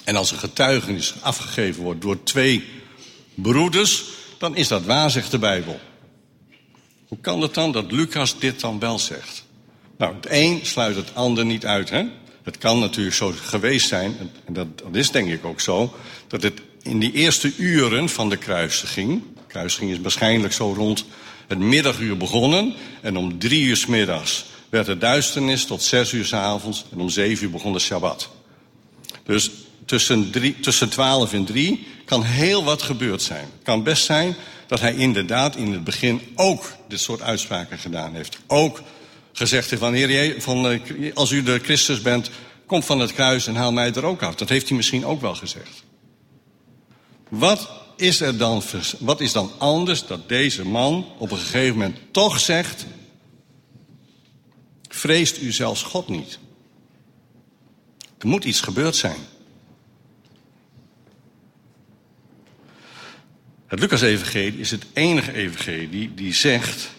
En 0.04 0.16
als 0.16 0.30
een 0.30 0.38
getuigenis 0.38 1.14
afgegeven 1.21 1.83
wordt 1.83 2.00
door 2.00 2.23
twee 2.23 2.64
broeders, 3.35 4.04
dan 4.38 4.57
is 4.57 4.69
dat 4.69 4.85
waar, 4.85 5.11
zegt 5.11 5.30
de 5.30 5.38
Bijbel. 5.38 5.80
Hoe 7.09 7.19
kan 7.21 7.40
het 7.40 7.54
dan 7.54 7.73
dat 7.73 7.92
Lucas 7.92 8.38
dit 8.38 8.61
dan 8.61 8.78
wel 8.78 8.99
zegt? 8.99 9.45
Nou, 9.99 10.14
het 10.14 10.26
een 10.28 10.61
sluit 10.62 10.97
het 10.97 11.14
ander 11.14 11.45
niet 11.45 11.66
uit. 11.66 11.90
Hè? 11.90 12.04
Het 12.42 12.59
kan 12.59 12.78
natuurlijk 12.78 13.16
zo 13.16 13.33
geweest 13.37 13.88
zijn, 13.88 14.16
en 14.45 14.52
dat, 14.52 14.78
dat 14.78 14.95
is 14.95 15.11
denk 15.11 15.28
ik 15.28 15.45
ook 15.45 15.61
zo, 15.61 15.95
dat 16.26 16.42
het 16.42 16.61
in 16.83 16.99
die 16.99 17.12
eerste 17.12 17.57
uren 17.57 18.09
van 18.09 18.28
de 18.28 18.37
kruisiging, 18.37 19.23
de 19.50 19.57
kruisiging 19.57 19.90
is 19.90 20.00
waarschijnlijk 20.00 20.52
zo 20.52 20.73
rond 20.73 21.04
het 21.47 21.59
middaguur 21.59 22.16
begonnen, 22.16 22.75
en 23.00 23.16
om 23.16 23.38
drie 23.38 23.62
uur 23.62 23.76
s 23.76 23.87
middags 23.87 24.45
werd 24.69 24.87
het 24.87 25.00
duisternis 25.00 25.64
tot 25.64 25.83
zes 25.83 26.12
uur 26.12 26.25
s 26.25 26.33
avonds, 26.33 26.85
en 26.92 27.00
om 27.00 27.09
zeven 27.09 27.45
uur 27.45 27.50
begon 27.50 27.73
de 27.73 27.78
Shabbat. 27.78 28.30
Dus 29.25 29.50
tussen, 29.85 30.30
drie, 30.30 30.61
tussen 30.61 30.88
12 30.88 31.33
en 31.33 31.45
3 31.45 31.87
kan 32.04 32.23
heel 32.23 32.64
wat 32.64 32.83
gebeurd 32.83 33.23
zijn. 33.23 33.45
Het 33.45 33.62
kan 33.62 33.83
best 33.83 34.04
zijn 34.04 34.37
dat 34.66 34.80
hij 34.80 34.95
inderdaad 34.95 35.57
in 35.57 35.73
het 35.73 35.85
begin 35.85 36.21
ook 36.35 36.73
dit 36.88 37.00
soort 37.00 37.21
uitspraken 37.21 37.78
gedaan 37.78 38.14
heeft. 38.14 38.38
Ook 38.47 38.83
gezegd 39.33 39.71
heeft 39.71 39.83
van, 39.83 39.95
heer, 39.95 40.42
van 40.42 40.80
als 41.14 41.30
u 41.30 41.42
de 41.42 41.59
Christus 41.59 42.02
bent, 42.02 42.30
kom 42.66 42.83
van 42.83 43.00
het 43.00 43.12
kruis 43.12 43.47
en 43.47 43.54
haal 43.54 43.73
mij 43.73 43.92
er 43.92 44.04
ook 44.04 44.23
af. 44.23 44.35
Dat 44.35 44.49
heeft 44.49 44.69
hij 44.69 44.76
misschien 44.76 45.04
ook 45.04 45.21
wel 45.21 45.35
gezegd. 45.35 45.85
Wat 47.28 47.80
is 48.00 48.21
er 48.21 48.37
dan, 48.37 48.62
wat 48.99 49.21
is 49.21 49.33
dan 49.33 49.52
anders 49.59 50.07
dat 50.07 50.28
deze 50.28 50.66
man 50.66 51.07
op 51.19 51.30
een 51.30 51.38
gegeven 51.38 51.76
moment 51.78 51.99
toch 52.11 52.40
zegt, 52.40 52.87
vreest 54.88 55.40
u 55.42 55.52
zelfs 55.52 55.83
God 55.83 56.09
niet? 56.09 56.38
Er 58.19 58.28
moet 58.28 58.45
iets 58.45 58.61
gebeurd 58.61 58.97
zijn. 58.97 59.19
Het 63.66 63.80
Lucas-evangelie 63.80 64.59
is 64.59 64.71
het 64.71 64.87
enige 64.92 65.33
evangelie 65.33 66.14
die 66.14 66.35
zegt, 66.35 66.90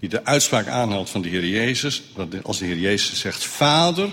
die 0.00 0.08
de 0.08 0.24
uitspraak 0.24 0.66
aanhaalt 0.66 1.10
van 1.10 1.22
de 1.22 1.28
Heer 1.28 1.46
Jezus, 1.46 2.02
als 2.42 2.58
de 2.58 2.64
Heer 2.64 2.78
Jezus 2.78 3.20
zegt, 3.20 3.44
Vader, 3.44 4.12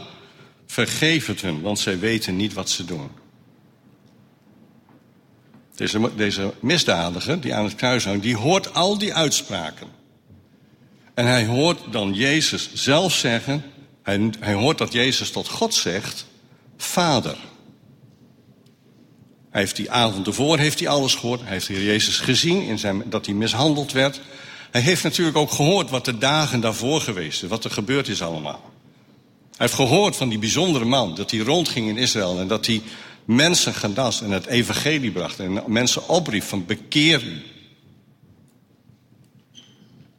vergeef 0.66 1.26
het 1.26 1.42
hun, 1.42 1.62
want 1.62 1.80
zij 1.80 2.00
weten 2.00 2.36
niet 2.36 2.54
wat 2.54 2.70
ze 2.70 2.86
doen. 2.86 3.21
Deze, 5.76 6.12
deze 6.16 6.54
misdadiger 6.60 7.42
die 7.42 7.56
aan 7.56 7.64
het 7.64 7.76
kruis 7.76 8.06
hangt, 8.06 8.24
die 8.24 8.36
hoort 8.36 8.74
al 8.74 8.98
die 8.98 9.14
uitspraken. 9.14 9.88
En 11.14 11.26
hij 11.26 11.46
hoort 11.46 11.80
dan 11.92 12.14
Jezus 12.14 12.70
zelf 12.74 13.14
zeggen, 13.14 13.64
hij, 14.04 14.32
hij 14.40 14.54
hoort 14.54 14.78
dat 14.78 14.94
Jezus 14.94 15.32
tot 15.32 15.48
God 15.48 15.74
zegt, 15.74 16.26
Vader. 16.78 17.38
Hij 19.50 19.62
heeft 19.62 19.76
die 19.76 19.92
avond 19.92 20.28
ervoor 20.28 20.58
heeft 20.58 20.80
hij 20.80 20.88
alles 20.88 21.16
gehoord. 21.16 21.42
Hij 21.42 21.52
heeft 21.52 21.66
Jezus 21.66 22.18
gezien 22.18 22.62
in 22.62 22.80
zijn, 22.80 23.04
dat 23.06 23.26
hij 23.26 23.36
mishandeld 23.36 23.92
werd. 23.92 24.22
Hij 24.72 24.82
heeft 24.82 25.04
natuurlijk 25.04 25.38
ook 25.38 25.52
gehoord 25.52 25.90
wat 25.90 26.06
de 26.06 26.18
dagen 26.18 26.62
daarvoor 26.62 27.02
geweest 27.02 27.44
is, 27.44 27.50
wat 27.50 27.64
er 27.64 27.72
gebeurd 27.72 28.08
is 28.08 28.22
allemaal. 28.22 28.72
Hij 29.62 29.70
heeft 29.70 29.74
gehoord 29.74 30.16
van 30.16 30.30
die 30.30 30.40
bijzondere 30.40 30.86
man, 30.86 31.16
dat 31.16 31.32
hij 31.32 31.40
rondging 31.40 31.88
in 31.90 31.98
Israël 31.98 32.40
en 32.40 32.48
dat 32.48 32.66
hij 32.66 32.82
mensen 33.26 33.74
gedas 33.74 34.22
en 34.22 34.32
het 34.32 34.46
evangelie 34.46 35.12
bracht 35.12 35.40
en 35.40 35.64
mensen 35.68 36.08
opriep 36.08 36.44
van 36.44 36.66
bekeer 36.66 37.24
u. 37.24 37.42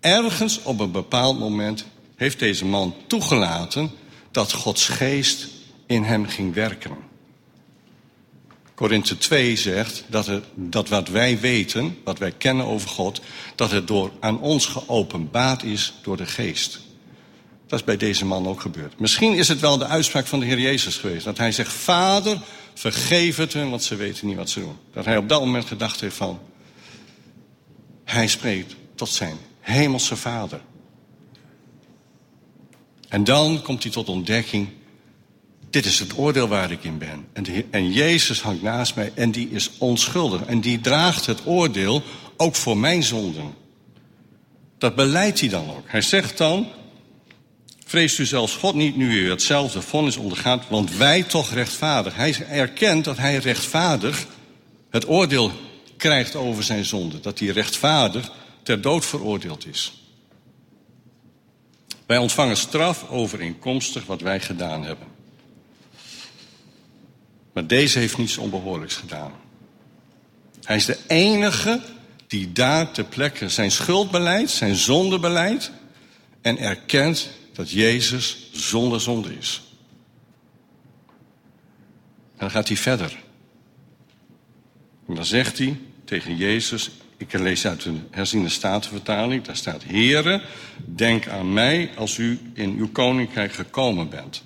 Ergens 0.00 0.62
op 0.62 0.80
een 0.80 0.92
bepaald 0.92 1.38
moment 1.38 1.84
heeft 2.16 2.38
deze 2.38 2.64
man 2.64 2.94
toegelaten 3.06 3.90
dat 4.30 4.52
Gods 4.52 4.88
geest 4.88 5.48
in 5.86 6.02
hem 6.02 6.26
ging 6.26 6.54
werken. 6.54 6.96
Korinthe 8.74 9.18
2 9.18 9.56
zegt 9.56 10.04
dat, 10.06 10.26
het, 10.26 10.44
dat 10.54 10.88
wat 10.88 11.08
wij 11.08 11.40
weten, 11.40 11.98
wat 12.04 12.18
wij 12.18 12.32
kennen 12.32 12.66
over 12.66 12.88
God, 12.88 13.20
dat 13.54 13.70
het 13.70 13.86
door, 13.86 14.10
aan 14.20 14.40
ons 14.40 14.66
geopenbaard 14.66 15.62
is 15.62 15.92
door 16.02 16.16
de 16.16 16.26
geest. 16.26 16.80
Dat 17.66 17.78
is 17.78 17.84
bij 17.84 17.96
deze 17.96 18.24
man 18.24 18.46
ook 18.46 18.60
gebeurd. 18.60 19.00
Misschien 19.00 19.32
is 19.34 19.48
het 19.48 19.60
wel 19.60 19.78
de 19.78 19.86
uitspraak 19.86 20.26
van 20.26 20.40
de 20.40 20.46
Heer 20.46 20.60
Jezus 20.60 20.96
geweest. 20.96 21.24
Dat 21.24 21.38
hij 21.38 21.52
zegt, 21.52 21.72
Vader, 21.72 22.38
vergeef 22.74 23.36
het 23.36 23.52
hun, 23.52 23.70
want 23.70 23.82
ze 23.82 23.96
weten 23.96 24.26
niet 24.26 24.36
wat 24.36 24.50
ze 24.50 24.60
doen. 24.60 24.76
Dat 24.92 25.04
hij 25.04 25.16
op 25.16 25.28
dat 25.28 25.40
moment 25.40 25.64
gedacht 25.64 26.00
heeft 26.00 26.16
van, 26.16 26.40
hij 28.04 28.26
spreekt 28.26 28.74
tot 28.94 29.08
zijn 29.08 29.36
hemelse 29.60 30.16
Vader. 30.16 30.60
En 33.08 33.24
dan 33.24 33.62
komt 33.62 33.82
hij 33.82 33.92
tot 33.92 34.08
ontdekking 34.08 34.68
dit 35.72 35.84
is 35.84 35.98
het 35.98 36.18
oordeel 36.18 36.48
waar 36.48 36.70
ik 36.70 36.84
in 36.84 36.98
ben. 36.98 37.26
En, 37.32 37.44
en 37.70 37.92
Jezus 37.92 38.40
hangt 38.40 38.62
naast 38.62 38.94
mij 38.94 39.12
en 39.14 39.30
die 39.30 39.50
is 39.50 39.70
onschuldig. 39.78 40.44
En 40.44 40.60
die 40.60 40.80
draagt 40.80 41.26
het 41.26 41.46
oordeel 41.46 42.02
ook 42.36 42.54
voor 42.54 42.76
mijn 42.76 43.02
zonden. 43.02 43.54
Dat 44.78 44.94
beleidt 44.94 45.40
hij 45.40 45.48
dan 45.48 45.70
ook. 45.70 45.84
Hij 45.86 46.02
zegt 46.02 46.38
dan, 46.38 46.66
Vreest 47.92 48.18
u 48.18 48.26
zelfs 48.26 48.54
God 48.54 48.74
niet 48.74 48.96
nu 48.96 49.20
u 49.20 49.30
hetzelfde 49.30 49.82
vonnis 49.82 50.16
ondergaat, 50.16 50.68
want 50.68 50.96
wij 50.96 51.22
toch 51.22 51.52
rechtvaardig. 51.52 52.16
Hij 52.16 52.46
erkent 52.48 53.04
dat 53.04 53.16
hij 53.16 53.36
rechtvaardig 53.36 54.26
het 54.90 55.08
oordeel 55.08 55.52
krijgt 55.96 56.34
over 56.34 56.62
zijn 56.62 56.84
zonde. 56.84 57.20
Dat 57.20 57.38
hij 57.38 57.48
rechtvaardig 57.48 58.32
ter 58.62 58.80
dood 58.80 59.06
veroordeeld 59.06 59.66
is. 59.66 59.92
Wij 62.06 62.18
ontvangen 62.18 62.56
straf 62.56 63.08
overeenkomstig 63.08 64.06
wat 64.06 64.20
wij 64.20 64.40
gedaan 64.40 64.84
hebben. 64.84 65.06
Maar 67.52 67.66
deze 67.66 67.98
heeft 67.98 68.18
niets 68.18 68.36
onbehoorlijks 68.36 68.96
gedaan. 68.96 69.32
Hij 70.62 70.76
is 70.76 70.84
de 70.84 70.98
enige 71.06 71.80
die 72.26 72.52
daar 72.52 72.90
ter 72.90 73.04
plekke 73.04 73.48
zijn 73.48 73.70
schuld 73.70 74.10
beleidt, 74.10 74.50
zijn 74.50 74.74
zonde 74.74 75.18
beleidt 75.18 75.70
en 76.40 76.58
erkent 76.58 77.28
dat 77.52 77.70
Jezus 77.70 78.48
zonder 78.52 79.00
zonde 79.00 79.36
is. 79.38 79.62
En 82.32 82.38
dan 82.38 82.50
gaat 82.50 82.68
hij 82.68 82.76
verder. 82.76 83.18
En 85.08 85.14
dan 85.14 85.24
zegt 85.24 85.58
hij 85.58 85.76
tegen 86.04 86.36
Jezus, 86.36 86.90
ik 87.16 87.32
lees 87.32 87.66
uit 87.66 87.82
de 87.82 87.92
herziende 88.10 88.48
statenvertaling, 88.48 89.44
daar 89.44 89.56
staat, 89.56 89.84
Heere, 89.84 90.42
denk 90.84 91.28
aan 91.28 91.52
mij 91.52 91.90
als 91.96 92.18
u 92.18 92.40
in 92.54 92.76
uw 92.78 92.88
koninkrijk 92.92 93.52
gekomen 93.52 94.08
bent. 94.08 94.42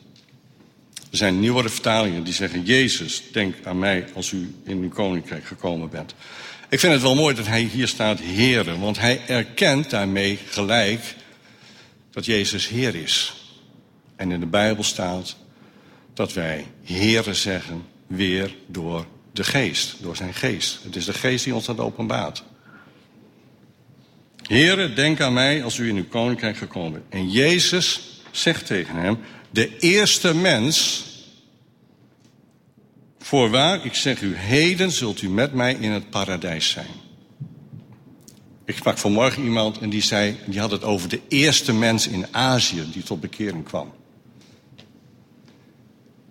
Er 1.10 1.16
zijn 1.16 1.40
nieuwere 1.40 1.68
vertalingen 1.68 2.24
die 2.24 2.34
zeggen, 2.34 2.62
Jezus, 2.62 3.22
denk 3.32 3.54
aan 3.64 3.78
mij 3.78 4.06
als 4.14 4.32
u 4.32 4.54
in 4.64 4.78
uw 4.78 4.88
koninkrijk 4.88 5.44
gekomen 5.44 5.90
bent. 5.90 6.14
Ik 6.68 6.80
vind 6.80 6.92
het 6.92 7.02
wel 7.02 7.14
mooi 7.14 7.34
dat 7.34 7.46
hij 7.46 7.62
hier 7.62 7.88
staat, 7.88 8.18
Heere, 8.22 8.78
want 8.78 8.98
hij 8.98 9.20
erkent 9.26 9.90
daarmee 9.90 10.38
gelijk 10.48 11.14
dat 12.16 12.24
Jezus 12.24 12.68
Heer 12.68 12.94
is. 12.94 13.34
En 14.16 14.30
in 14.30 14.40
de 14.40 14.46
Bijbel 14.46 14.84
staat 14.84 15.36
dat 16.14 16.32
wij 16.32 16.66
Heere 16.84 17.34
zeggen 17.34 17.84
weer 18.06 18.54
door 18.66 19.06
de 19.32 19.44
geest, 19.44 19.96
door 20.00 20.16
zijn 20.16 20.34
geest. 20.34 20.78
Het 20.82 20.96
is 20.96 21.04
de 21.04 21.12
geest 21.12 21.44
die 21.44 21.54
ons 21.54 21.66
dat 21.66 21.78
openbaart. 21.78 22.44
Heere, 24.42 24.92
denk 24.92 25.20
aan 25.20 25.32
mij 25.32 25.64
als 25.64 25.78
u 25.78 25.88
in 25.88 25.96
uw 25.96 26.08
koninkrijk 26.08 26.56
gekomen 26.56 26.92
bent. 26.92 27.04
En 27.12 27.30
Jezus 27.30 28.00
zegt 28.30 28.66
tegen 28.66 28.94
hem, 28.96 29.18
de 29.50 29.78
eerste 29.78 30.34
mens, 30.34 31.04
voorwaar, 33.18 33.84
ik 33.84 33.94
zeg 33.94 34.20
u, 34.20 34.36
heden 34.36 34.90
zult 34.90 35.22
u 35.22 35.28
met 35.28 35.52
mij 35.52 35.74
in 35.74 35.90
het 35.90 36.10
paradijs 36.10 36.70
zijn. 36.70 37.05
Ik 38.66 38.76
sprak 38.76 38.98
vanmorgen 38.98 39.42
iemand 39.42 39.78
en 39.78 39.90
die 39.90 40.02
zei, 40.02 40.36
die 40.46 40.60
had 40.60 40.70
het 40.70 40.84
over 40.84 41.08
de 41.08 41.20
eerste 41.28 41.72
mens 41.72 42.08
in 42.08 42.26
Azië 42.30 42.84
die 42.92 43.02
tot 43.02 43.20
bekering 43.20 43.64
kwam. 43.64 43.92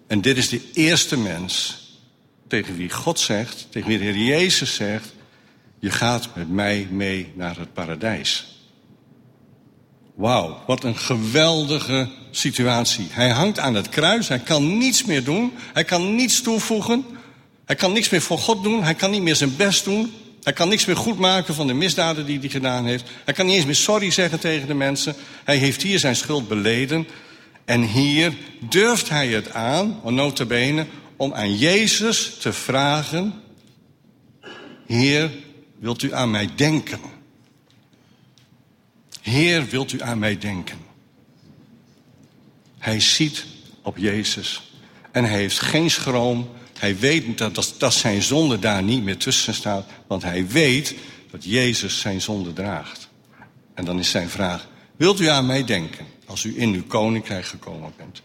En 0.07 0.21
dit 0.21 0.37
is 0.37 0.49
de 0.49 0.61
eerste 0.73 1.17
mens 1.17 1.83
tegen 2.47 2.75
wie 2.75 2.89
God 2.89 3.19
zegt, 3.19 3.67
tegen 3.69 3.89
wie 3.89 3.97
de 3.97 4.03
Heer 4.03 4.17
Jezus 4.17 4.75
zegt, 4.75 5.13
je 5.79 5.89
gaat 5.89 6.35
met 6.35 6.49
mij 6.49 6.87
mee 6.91 7.31
naar 7.35 7.57
het 7.57 7.73
paradijs. 7.73 8.59
Wauw, 10.15 10.63
wat 10.67 10.83
een 10.83 10.97
geweldige 10.97 12.09
situatie. 12.31 13.07
Hij 13.09 13.29
hangt 13.29 13.59
aan 13.59 13.75
het 13.75 13.89
kruis, 13.89 14.27
hij 14.27 14.39
kan 14.39 14.77
niets 14.77 15.05
meer 15.05 15.23
doen, 15.23 15.53
hij 15.73 15.83
kan 15.83 16.15
niets 16.15 16.41
toevoegen, 16.41 17.05
hij 17.65 17.75
kan 17.75 17.93
niks 17.93 18.09
meer 18.09 18.21
voor 18.21 18.37
God 18.37 18.63
doen, 18.63 18.83
hij 18.83 18.95
kan 18.95 19.11
niet 19.11 19.21
meer 19.21 19.35
zijn 19.35 19.55
best 19.55 19.83
doen, 19.83 20.13
hij 20.45 20.53
kan 20.53 20.69
niks 20.69 20.85
meer 20.85 20.97
goed 20.97 21.19
maken 21.19 21.55
van 21.55 21.67
de 21.67 21.73
misdaden 21.73 22.25
die 22.25 22.39
hij 22.39 22.49
gedaan 22.49 22.85
heeft. 22.85 23.09
Hij 23.25 23.33
kan 23.33 23.45
niet 23.45 23.55
eens 23.55 23.65
meer 23.65 23.75
sorry 23.75 24.11
zeggen 24.11 24.39
tegen 24.39 24.67
de 24.67 24.73
mensen. 24.73 25.15
Hij 25.43 25.57
heeft 25.57 25.81
hier 25.81 25.99
zijn 25.99 26.15
schuld 26.15 26.47
beleden. 26.47 27.07
En 27.65 27.81
hier 27.81 28.33
durft 28.59 29.09
hij 29.09 29.27
het 29.27 29.53
aan, 29.53 29.99
notabene, 30.03 30.85
om 31.15 31.33
aan 31.33 31.57
Jezus 31.57 32.37
te 32.39 32.53
vragen... 32.53 33.33
Heer, 34.85 35.31
wilt 35.79 36.03
u 36.03 36.13
aan 36.13 36.31
mij 36.31 36.49
denken? 36.55 36.99
Heer, 39.21 39.65
wilt 39.65 39.91
u 39.91 40.01
aan 40.01 40.19
mij 40.19 40.37
denken? 40.37 40.77
Hij 42.77 42.99
ziet 42.99 43.45
op 43.81 43.97
Jezus 43.97 44.71
en 45.11 45.23
hij 45.23 45.39
heeft 45.39 45.59
geen 45.59 45.89
schroom. 45.89 46.49
Hij 46.79 46.97
weet 46.97 47.37
dat, 47.37 47.55
dat, 47.55 47.75
dat 47.77 47.93
zijn 47.93 48.23
zonde 48.23 48.59
daar 48.59 48.83
niet 48.83 49.03
meer 49.03 49.17
tussen 49.17 49.53
staat, 49.53 49.85
want 50.07 50.23
hij 50.23 50.47
weet 50.47 50.95
dat 51.31 51.43
Jezus 51.43 51.99
zijn 51.99 52.21
zonde 52.21 52.53
draagt. 52.53 53.09
En 53.73 53.85
dan 53.85 53.99
is 53.99 54.09
zijn 54.09 54.29
vraag, 54.29 54.67
wilt 54.95 55.19
u 55.19 55.27
aan 55.27 55.45
mij 55.45 55.63
denken 55.63 56.05
als 56.25 56.43
u 56.43 56.59
in 56.59 56.73
uw 56.73 56.83
koninkrijk 56.83 57.45
gekomen 57.45 57.93
bent? 57.97 58.21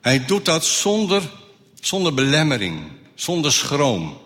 Hij 0.00 0.24
doet 0.24 0.44
dat 0.44 0.64
zonder, 0.64 1.30
zonder 1.80 2.14
belemmering, 2.14 2.80
zonder 3.14 3.52
schroom. 3.52 4.20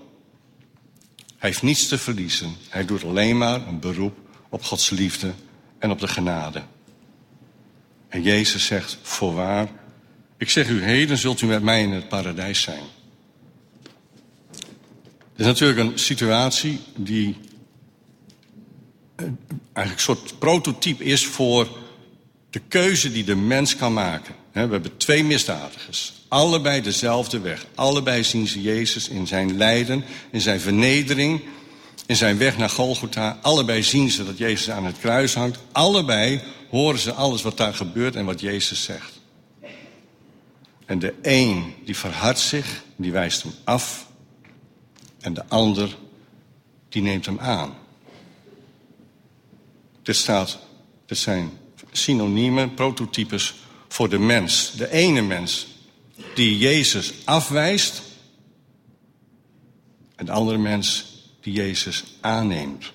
Hij 1.36 1.48
heeft 1.48 1.62
niets 1.62 1.88
te 1.88 1.98
verliezen. 1.98 2.56
Hij 2.68 2.84
doet 2.84 3.04
alleen 3.04 3.38
maar 3.38 3.66
een 3.66 3.80
beroep 3.80 4.18
op 4.48 4.62
Gods 4.62 4.90
liefde 4.90 5.32
en 5.78 5.90
op 5.90 6.00
de 6.00 6.08
genade. 6.08 6.62
En 8.08 8.22
Jezus 8.22 8.66
zegt, 8.66 8.98
voorwaar, 9.02 9.68
ik 10.38 10.50
zeg 10.50 10.68
u, 10.68 10.82
heden 10.82 11.18
zult 11.18 11.40
u 11.40 11.46
met 11.46 11.62
mij 11.62 11.82
in 11.82 11.92
het 11.92 12.08
paradijs 12.08 12.62
zijn. 12.62 12.82
Is 15.36 15.46
natuurlijk 15.46 15.78
een 15.78 15.98
situatie 15.98 16.80
die 16.96 17.36
eh, 19.16 19.24
eigenlijk 19.72 20.08
een 20.08 20.16
soort 20.16 20.38
prototype 20.38 21.04
is 21.04 21.26
voor 21.26 21.68
de 22.50 22.60
keuze 22.68 23.12
die 23.12 23.24
de 23.24 23.36
mens 23.36 23.76
kan 23.76 23.92
maken. 23.92 24.34
We 24.52 24.60
hebben 24.60 24.96
twee 24.96 25.24
misdadigers, 25.24 26.12
allebei 26.28 26.80
dezelfde 26.80 27.40
weg. 27.40 27.66
Allebei 27.74 28.24
zien 28.24 28.46
ze 28.46 28.62
Jezus 28.62 29.08
in 29.08 29.26
zijn 29.26 29.56
lijden, 29.56 30.04
in 30.30 30.40
zijn 30.40 30.60
vernedering, 30.60 31.40
in 32.06 32.16
zijn 32.16 32.38
weg 32.38 32.58
naar 32.58 32.70
Golgotha. 32.70 33.38
Allebei 33.42 33.82
zien 33.82 34.10
ze 34.10 34.24
dat 34.24 34.38
Jezus 34.38 34.70
aan 34.70 34.84
het 34.84 34.98
kruis 34.98 35.34
hangt. 35.34 35.58
Allebei 35.72 36.40
horen 36.70 36.98
ze 36.98 37.12
alles 37.12 37.42
wat 37.42 37.56
daar 37.56 37.74
gebeurt 37.74 38.16
en 38.16 38.24
wat 38.24 38.40
Jezus 38.40 38.82
zegt. 38.82 39.12
En 40.86 40.98
de 40.98 41.14
een 41.22 41.74
die 41.84 41.96
verhardt 41.96 42.38
zich, 42.38 42.82
die 42.96 43.12
wijst 43.12 43.42
hem 43.42 43.52
af. 43.64 44.05
En 45.26 45.34
de 45.34 45.44
ander 45.48 45.96
die 46.88 47.02
neemt 47.02 47.26
hem 47.26 47.38
aan. 47.38 47.74
Dit, 50.02 50.16
staat, 50.16 50.58
dit 51.06 51.18
zijn 51.18 51.50
synoniemen, 51.92 52.74
prototypes 52.74 53.54
voor 53.88 54.08
de 54.08 54.18
mens. 54.18 54.72
De 54.72 54.90
ene 54.90 55.22
mens 55.22 55.66
die 56.34 56.58
Jezus 56.58 57.12
afwijst. 57.24 58.02
En 60.16 60.26
de 60.26 60.32
andere 60.32 60.58
mens 60.58 61.04
die 61.40 61.52
Jezus 61.52 62.04
aanneemt. 62.20 62.92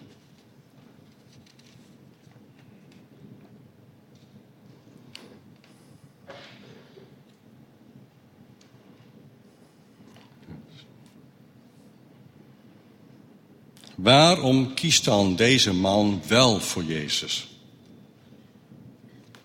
Waarom 14.02 14.74
kiest 14.74 15.06
dan 15.06 15.36
deze 15.36 15.74
man 15.74 16.22
wel 16.28 16.60
voor 16.60 16.84
Jezus? 16.84 17.48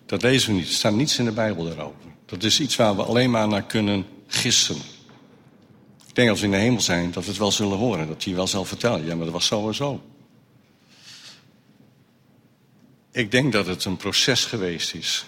Dat 0.05 0.21
lezen 0.21 0.49
we 0.49 0.55
niet. 0.55 0.67
Er 0.67 0.73
staat 0.73 0.93
niets 0.93 1.19
in 1.19 1.25
de 1.25 1.31
Bijbel 1.31 1.63
daarover. 1.63 2.11
Dat 2.25 2.43
is 2.43 2.59
iets 2.59 2.75
waar 2.75 2.95
we 2.95 3.03
alleen 3.03 3.31
maar 3.31 3.47
naar 3.47 3.63
kunnen 3.63 4.05
gissen. 4.27 4.75
Ik 6.07 6.15
denk 6.15 6.29
als 6.29 6.39
we 6.39 6.45
in 6.45 6.51
de 6.51 6.57
hemel 6.57 6.81
zijn, 6.81 7.11
dat 7.11 7.23
we 7.23 7.29
het 7.29 7.39
wel 7.39 7.51
zullen 7.51 7.77
horen. 7.77 8.07
Dat 8.07 8.23
hij 8.23 8.35
wel 8.35 8.47
zal 8.47 8.65
vertellen. 8.65 9.05
Ja, 9.05 9.15
maar 9.15 9.25
dat 9.25 9.33
was 9.33 9.45
zo 9.45 9.71
zo. 9.71 10.01
Ik 13.11 13.31
denk 13.31 13.53
dat 13.53 13.65
het 13.65 13.85
een 13.85 13.97
proces 13.97 14.45
geweest 14.45 14.93
is. 14.93 15.25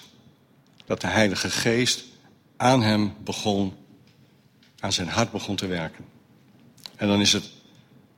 Dat 0.86 1.02
de 1.02 1.08
Heilige 1.08 1.50
Geest 1.50 2.04
aan 2.58 2.82
hem 2.82 3.14
begon, 3.24 3.74
aan 4.80 4.94
zijn 4.94 5.08
hart 5.08 5.32
begon 5.32 5.56
te 5.56 5.68
werken. 5.68 6.06
En 6.96 7.08
dan 7.08 7.22
is 7.22 7.34
het 7.34 7.58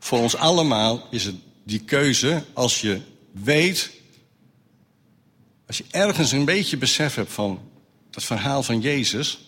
voor 0.03 0.19
ons 0.19 0.35
allemaal 0.35 1.07
is 1.09 1.25
het 1.25 1.35
die 1.63 1.79
keuze 1.79 2.43
als 2.53 2.81
je 2.81 3.01
weet, 3.31 3.91
als 5.67 5.77
je 5.77 5.85
ergens 5.91 6.31
een 6.31 6.45
beetje 6.45 6.77
besef 6.77 7.15
hebt 7.15 7.31
van 7.31 7.59
dat 8.09 8.23
verhaal 8.23 8.63
van 8.63 8.79
Jezus, 8.79 9.39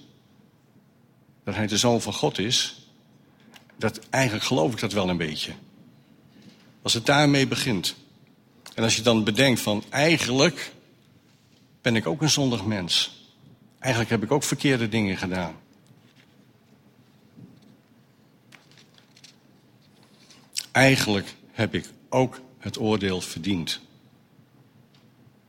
dat 1.44 1.56
hij 1.56 1.68
de 1.68 1.78
zoon 1.78 2.02
van 2.02 2.13
God 2.13 2.39
is, 2.39 2.88
dat 3.78 4.00
eigenlijk 4.10 4.46
geloof 4.46 4.74
ik 4.74 4.80
dat 4.80 4.94
wel 4.94 5.10
een 5.10 5.18
beetje. 5.18 5.52
Als 6.82 6.94
het 6.94 7.06
daarmee 7.06 7.48
begint. 7.48 7.96
En 8.76 8.84
als 8.84 8.96
je 8.96 9.02
dan 9.02 9.24
bedenkt 9.24 9.60
van 9.60 9.84
eigenlijk 9.89 10.72
ben 11.82 11.96
ik 11.96 12.08
ook 12.08 12.22
een 12.22 12.30
zondig 12.30 12.66
mens. 12.66 13.22
Eigenlijk 13.80 14.12
heb 14.12 14.24
ik 14.24 14.32
ook 14.32 14.44
verkeerde 14.44 14.89
dingen 14.89 15.18
gedaan. 15.18 15.56
Eigenlijk 20.74 21.36
heb 21.52 21.74
ik 21.74 21.86
ook 22.10 22.40
het 22.60 22.80
oordeel 22.80 23.22
verdiend. 23.22 23.80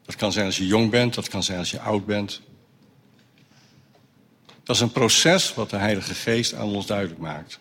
Dat 0.04 0.16
kan 0.16 0.32
zijn 0.32 0.46
als 0.46 0.56
je 0.56 0.66
jong 0.66 0.90
bent, 0.90 1.14
dat 1.14 1.28
kan 1.28 1.42
zijn 1.42 1.58
als 1.58 1.70
je 1.70 1.80
oud 1.80 2.06
bent. 2.06 2.40
Dat 4.62 4.76
is 4.76 4.82
een 4.82 4.92
proces 4.92 5.54
wat 5.54 5.70
de 5.70 5.76
Heilige 5.76 6.14
Geest 6.14 6.54
aan 6.54 6.68
ons 6.68 6.86
duidelijk 6.86 7.20
maakt. 7.20 7.60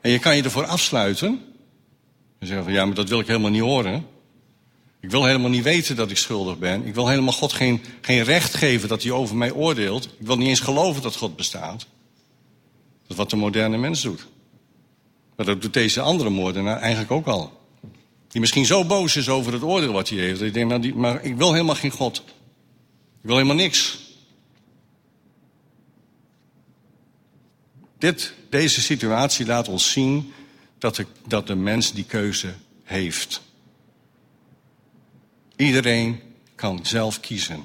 En 0.00 0.10
je 0.10 0.18
kan 0.18 0.36
je 0.36 0.42
ervoor 0.42 0.66
afsluiten. 0.66 1.28
En 2.38 2.46
zeggen 2.46 2.64
van 2.64 2.72
ja, 2.74 2.84
maar 2.84 2.94
dat 2.94 3.08
wil 3.08 3.20
ik 3.20 3.26
helemaal 3.26 3.50
niet 3.50 3.60
horen. 3.60 4.06
Ik 5.00 5.10
wil 5.10 5.24
helemaal 5.24 5.50
niet 5.50 5.62
weten 5.62 5.96
dat 5.96 6.10
ik 6.10 6.16
schuldig 6.16 6.58
ben. 6.58 6.86
Ik 6.86 6.94
wil 6.94 7.08
helemaal 7.08 7.32
God 7.32 7.52
geen, 7.52 7.82
geen 8.00 8.22
recht 8.22 8.54
geven 8.54 8.88
dat 8.88 9.02
hij 9.02 9.12
over 9.12 9.36
mij 9.36 9.52
oordeelt. 9.52 10.04
Ik 10.04 10.26
wil 10.26 10.36
niet 10.36 10.48
eens 10.48 10.60
geloven 10.60 11.02
dat 11.02 11.16
God 11.16 11.36
bestaat. 11.36 11.78
Dat 11.78 13.10
is 13.10 13.16
wat 13.16 13.30
de 13.30 13.36
moderne 13.36 13.76
mens 13.76 14.02
doet. 14.02 14.26
Dat 15.44 15.62
doet 15.62 15.72
deze 15.72 16.00
andere 16.00 16.30
moordenaar 16.30 16.80
eigenlijk 16.80 17.10
ook 17.10 17.26
al. 17.26 17.60
Die 18.28 18.40
misschien 18.40 18.66
zo 18.66 18.84
boos 18.84 19.16
is 19.16 19.28
over 19.28 19.52
het 19.52 19.62
oordeel 19.62 19.92
wat 19.92 20.08
hij 20.08 20.18
heeft. 20.18 20.30
Dat 20.32 20.40
hij 20.40 20.50
denkt, 20.50 20.68
nou, 20.68 20.80
die, 20.80 20.94
maar 20.94 21.24
ik 21.24 21.36
wil 21.36 21.52
helemaal 21.52 21.74
geen 21.74 21.90
God. 21.90 22.22
Ik 23.20 23.26
wil 23.26 23.36
helemaal 23.36 23.56
niks. 23.56 23.98
Dit, 27.98 28.34
deze 28.50 28.80
situatie 28.80 29.46
laat 29.46 29.68
ons 29.68 29.92
zien 29.92 30.32
dat 30.78 30.96
de, 30.96 31.06
dat 31.26 31.46
de 31.46 31.54
mens 31.54 31.92
die 31.92 32.04
keuze 32.04 32.54
heeft. 32.82 33.42
Iedereen 35.56 36.20
kan 36.54 36.80
zelf 36.82 37.20
kiezen. 37.20 37.64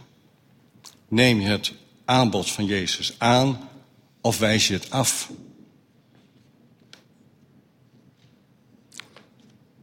Neem 1.07 1.41
je 1.41 1.47
het 1.47 1.73
aanbod 2.05 2.51
van 2.51 2.65
Jezus 2.65 3.15
aan 3.17 3.69
of 4.21 4.37
wijs 4.37 4.67
je 4.67 4.73
het 4.73 4.91
af? 4.91 5.31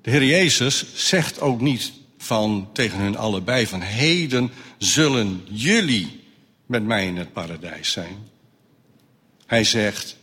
De 0.03 0.11
Heer 0.11 0.25
Jezus 0.25 0.85
zegt 0.95 1.41
ook 1.41 1.61
niet 1.61 1.93
van 2.19 2.69
tegen 2.73 2.99
hun 2.99 3.17
allebei 3.17 3.67
van 3.67 3.81
heden 3.81 4.51
zullen 4.79 5.43
jullie 5.51 6.21
met 6.67 6.85
mij 6.85 7.07
in 7.07 7.17
het 7.17 7.33
paradijs 7.33 7.93
zijn. 7.93 8.17
Hij 9.47 9.65
zegt 9.65 10.17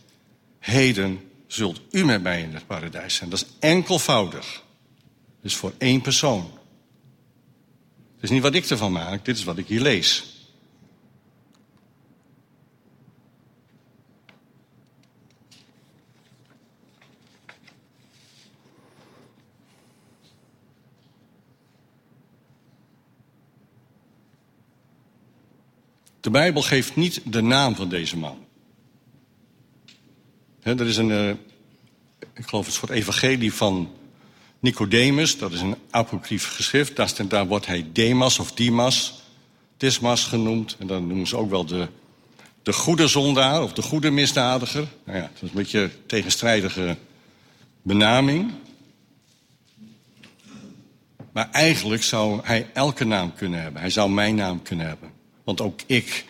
heden 0.58 1.20
zult 1.46 1.80
u 1.90 2.04
met 2.04 2.22
mij 2.22 2.42
in 2.42 2.54
het 2.54 2.66
paradijs 2.66 3.14
zijn. 3.14 3.30
Dat 3.30 3.40
is 3.40 3.46
enkelvoudig. 3.58 4.62
Dus 5.42 5.54
voor 5.54 5.72
één 5.78 6.00
persoon. 6.00 6.50
Het 8.14 8.22
is 8.22 8.30
niet 8.30 8.42
wat 8.42 8.54
ik 8.54 8.64
ervan 8.64 8.92
maak, 8.92 9.24
dit 9.24 9.36
is 9.36 9.44
wat 9.44 9.58
ik 9.58 9.66
hier 9.66 9.80
lees. 9.80 10.39
De 26.20 26.30
Bijbel 26.30 26.62
geeft 26.62 26.96
niet 26.96 27.20
de 27.24 27.42
naam 27.42 27.74
van 27.74 27.88
deze 27.88 28.16
man. 28.16 28.38
er 30.62 30.86
is 30.86 30.96
een, 30.96 31.08
uh, 31.08 31.30
ik 32.34 32.46
geloof 32.46 32.66
een 32.66 32.72
soort 32.72 32.90
evangelie 32.90 33.52
van 33.52 33.90
Nicodemus, 34.58 35.38
dat 35.38 35.52
is 35.52 35.60
een 35.60 35.76
apocryf 35.90 36.54
geschrift. 36.54 36.96
Daar, 36.96 37.12
daar 37.28 37.46
wordt 37.46 37.66
hij 37.66 37.86
Demas 37.92 38.38
of 38.38 38.52
Dimas, 38.52 39.22
Dismas 39.76 40.24
genoemd. 40.24 40.76
En 40.78 40.86
dan 40.86 41.06
noemen 41.06 41.26
ze 41.26 41.36
ook 41.36 41.50
wel 41.50 41.64
de, 41.64 41.88
de 42.62 42.72
goede 42.72 43.08
zondaar 43.08 43.62
of 43.62 43.72
de 43.72 43.82
goede 43.82 44.10
misdadiger. 44.10 44.88
Nou 45.04 45.18
ja, 45.18 45.30
dat 45.32 45.42
is 45.42 45.48
een 45.48 45.54
beetje 45.54 45.80
een 45.80 45.92
tegenstrijdige 46.06 46.96
benaming. 47.82 48.52
Maar 51.32 51.50
eigenlijk 51.50 52.02
zou 52.02 52.40
hij 52.42 52.70
elke 52.72 53.04
naam 53.04 53.34
kunnen 53.34 53.62
hebben. 53.62 53.80
Hij 53.80 53.90
zou 53.90 54.10
mijn 54.10 54.34
naam 54.34 54.62
kunnen 54.62 54.86
hebben. 54.86 55.19
Want 55.44 55.60
ook 55.60 55.80
ik 55.86 56.24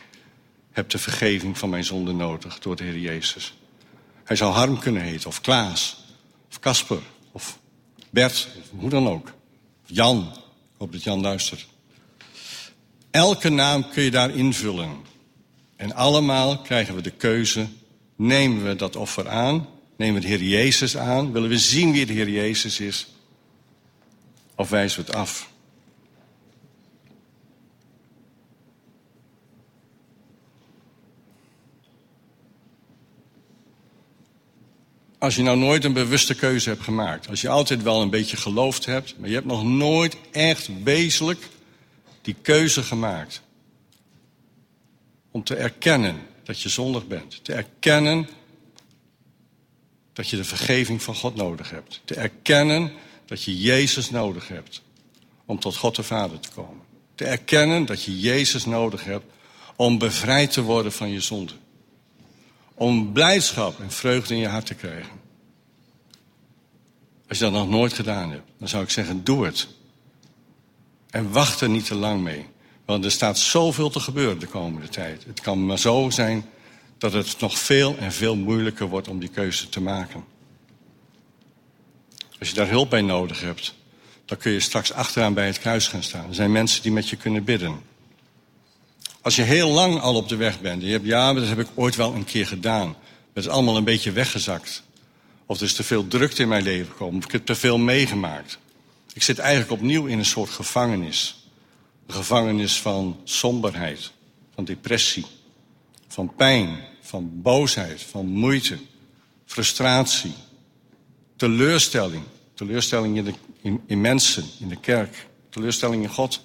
heb 0.73 0.91
de 0.91 0.99
vergeving 0.99 1.59
van 1.59 1.71
mijn 1.71 1.85
zonde 1.85 2.13
nodig 2.13 2.59
door 2.59 2.77
de 2.77 2.85
Heer 2.85 2.99
Jezus. 2.99 3.55
Hij 4.25 4.37
zou 4.37 4.53
Harm 4.53 4.79
kunnen 4.79 5.03
heten, 5.03 5.29
of 5.29 5.41
Klaas, 5.41 6.05
of 6.49 6.59
Kasper, 6.59 7.01
of 7.33 7.59
Bert, 8.11 8.49
hoe 8.71 8.91
dan 8.91 9.09
ook. 9.09 9.33
Jan, 9.87 10.31
ik 10.33 10.77
hoop 10.79 10.93
dat 10.93 11.03
Jan 11.03 11.21
luistert. 11.21 11.67
Elke 13.11 13.49
naam 13.49 13.89
kun 13.89 14.03
je 14.03 14.11
daar 14.11 14.31
invullen. 14.31 14.91
En 15.77 15.95
allemaal 15.95 16.59
krijgen 16.59 16.95
we 16.95 17.01
de 17.01 17.11
keuze, 17.11 17.67
nemen 18.17 18.65
we 18.65 18.77
dat 18.77 18.97
offer 18.97 19.29
aan? 19.29 19.69
Nemen 19.97 20.15
we 20.15 20.21
de 20.21 20.27
Heer 20.27 20.43
Jezus 20.43 20.97
aan? 20.97 21.33
Willen 21.33 21.49
we 21.49 21.59
zien 21.59 21.93
wie 21.93 22.07
de 22.07 22.13
Heer 22.13 22.29
Jezus 22.29 22.81
is? 22.81 23.07
Of 24.55 24.71
wijzen 24.71 25.01
we 25.01 25.07
het 25.07 25.15
af? 25.15 25.50
Als 35.21 35.37
je 35.37 35.43
nou 35.43 35.59
nooit 35.59 35.85
een 35.85 35.93
bewuste 35.93 36.35
keuze 36.35 36.69
hebt 36.69 36.83
gemaakt, 36.83 37.29
als 37.29 37.41
je 37.41 37.49
altijd 37.49 37.83
wel 37.83 38.03
een 38.03 38.11
beetje 38.11 38.37
geloofd 38.37 38.87
hebt, 38.87 39.15
maar 39.19 39.29
je 39.29 39.35
hebt 39.35 39.47
nog 39.47 39.65
nooit 39.65 40.17
echt 40.31 40.71
wezenlijk 40.83 41.49
die 42.23 42.37
keuze 42.43 42.83
gemaakt. 42.83 43.43
Om 45.31 45.45
te 45.45 45.55
erkennen 45.55 46.17
dat 46.45 46.61
je 46.61 46.69
zondig 46.69 47.07
bent. 47.07 47.45
Te 47.45 47.53
erkennen 47.53 48.29
dat 50.13 50.29
je 50.29 50.37
de 50.37 50.45
vergeving 50.45 51.03
van 51.03 51.15
God 51.15 51.35
nodig 51.35 51.71
hebt. 51.71 52.01
Te 52.05 52.15
erkennen 52.15 52.93
dat 53.27 53.43
je 53.43 53.59
Jezus 53.59 54.11
nodig 54.11 54.49
hebt 54.49 54.83
om 55.47 55.59
tot 55.59 55.77
God 55.77 55.97
de 55.97 56.03
Vader 56.03 56.41
te 56.41 56.51
komen. 56.55 56.85
Te 57.15 57.25
erkennen 57.25 57.87
dat 57.87 58.03
je 58.03 58.21
Jezus 58.21 58.65
nodig 58.65 59.05
hebt 59.05 59.33
om 59.77 59.99
bevrijd 59.99 60.53
te 60.53 60.63
worden 60.63 60.93
van 60.93 61.11
je 61.11 61.21
zonde 61.21 61.53
om 62.81 63.13
blijdschap 63.13 63.81
en 63.81 63.91
vreugde 63.91 64.35
in 64.35 64.41
je 64.41 64.49
hart 64.49 64.67
te 64.67 64.75
krijgen. 64.75 65.13
Als 67.29 67.39
je 67.39 67.45
dat 67.45 67.53
nog 67.53 67.69
nooit 67.69 67.93
gedaan 67.93 68.31
hebt, 68.31 68.51
dan 68.59 68.69
zou 68.69 68.83
ik 68.83 68.91
zeggen, 68.91 69.25
doe 69.25 69.45
het. 69.45 69.69
En 71.11 71.33
wacht 71.33 71.61
er 71.61 71.69
niet 71.69 71.87
te 71.87 71.95
lang 71.95 72.23
mee. 72.23 72.47
Want 72.85 73.05
er 73.05 73.11
staat 73.11 73.39
zoveel 73.39 73.91
te 73.91 74.01
gebeuren 74.01 74.39
de 74.39 74.47
komende 74.47 74.89
tijd. 74.89 75.25
Het 75.25 75.41
kan 75.41 75.67
maar 75.67 75.79
zo 75.79 76.11
zijn 76.11 76.45
dat 76.99 77.13
het 77.13 77.41
nog 77.41 77.59
veel 77.59 77.97
en 77.97 78.13
veel 78.13 78.37
moeilijker 78.37 78.87
wordt 78.87 79.09
om 79.09 79.19
die 79.19 79.29
keuze 79.29 79.69
te 79.69 79.81
maken. 79.81 80.25
Als 82.39 82.49
je 82.49 82.55
daar 82.55 82.69
hulp 82.69 82.91
bij 82.91 83.03
nodig 83.03 83.41
hebt, 83.41 83.75
dan 84.25 84.39
kun 84.39 84.53
je 84.53 84.61
straks 84.61 84.93
achteraan 84.93 85.35
bij 85.35 85.47
het 85.47 85.59
kruis 85.59 85.89
gaan 85.89 86.03
staan. 86.03 86.29
Er 86.29 86.35
zijn 86.35 86.53
mensen 86.53 86.83
die 86.83 86.93
met 86.93 87.09
je 87.09 87.17
kunnen 87.17 87.45
bidden. 87.45 87.90
Als 89.23 89.37
je 89.37 89.43
heel 89.43 89.69
lang 89.69 90.01
al 90.01 90.15
op 90.15 90.29
de 90.29 90.37
weg 90.37 90.61
bent, 90.61 90.81
en 90.81 90.87
je 90.87 90.93
hebt, 90.93 91.07
ja, 91.07 91.33
dat 91.33 91.49
heb 91.49 91.59
ik 91.59 91.69
ooit 91.75 91.97
wel 91.97 92.15
een 92.15 92.25
keer 92.25 92.47
gedaan. 92.47 92.97
Het 93.33 93.45
is 93.45 93.49
allemaal 93.49 93.77
een 93.77 93.85
beetje 93.85 94.13
weggezakt. 94.13 94.83
Of 95.47 95.57
er 95.57 95.65
is 95.65 95.75
te 95.75 95.83
veel 95.83 96.09
drukte 96.09 96.43
in 96.43 96.49
mijn 96.49 96.63
leven 96.63 96.91
gekomen, 96.91 97.19
of 97.19 97.25
ik 97.25 97.33
heb 97.33 97.47
te 97.47 97.55
veel 97.55 97.79
meegemaakt. 97.79 98.59
Ik 99.13 99.23
zit 99.23 99.39
eigenlijk 99.39 99.71
opnieuw 99.71 100.07
in 100.07 100.19
een 100.19 100.25
soort 100.25 100.51
gevangenis. 100.51 101.49
Een 102.07 102.15
gevangenis 102.15 102.81
van 102.81 103.21
somberheid, 103.25 104.11
van 104.55 104.65
depressie, 104.65 105.27
van 106.09 106.35
pijn, 106.35 106.79
van 107.01 107.43
boosheid, 107.43 108.03
van 108.03 108.27
moeite, 108.27 108.79
frustratie, 109.47 110.35
teleurstelling. 111.37 112.23
Teleurstelling 112.55 113.17
in, 113.17 113.35
in, 113.61 113.83
in 113.87 114.01
mensen, 114.01 114.45
in 114.59 114.69
de 114.69 114.81
kerk, 114.81 115.27
teleurstelling 115.49 116.03
in 116.03 116.09
God. 116.09 116.41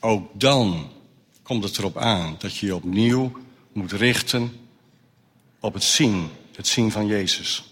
Ook 0.00 0.40
dan 0.40 0.90
komt 1.46 1.64
het 1.64 1.78
erop 1.78 1.96
aan 1.96 2.36
dat 2.38 2.56
je 2.56 2.66
je 2.66 2.74
opnieuw 2.74 3.32
moet 3.72 3.92
richten 3.92 4.52
op 5.60 5.74
het 5.74 5.84
zien, 5.84 6.30
het 6.54 6.66
zien 6.66 6.90
van 6.90 7.06
Jezus. 7.06 7.64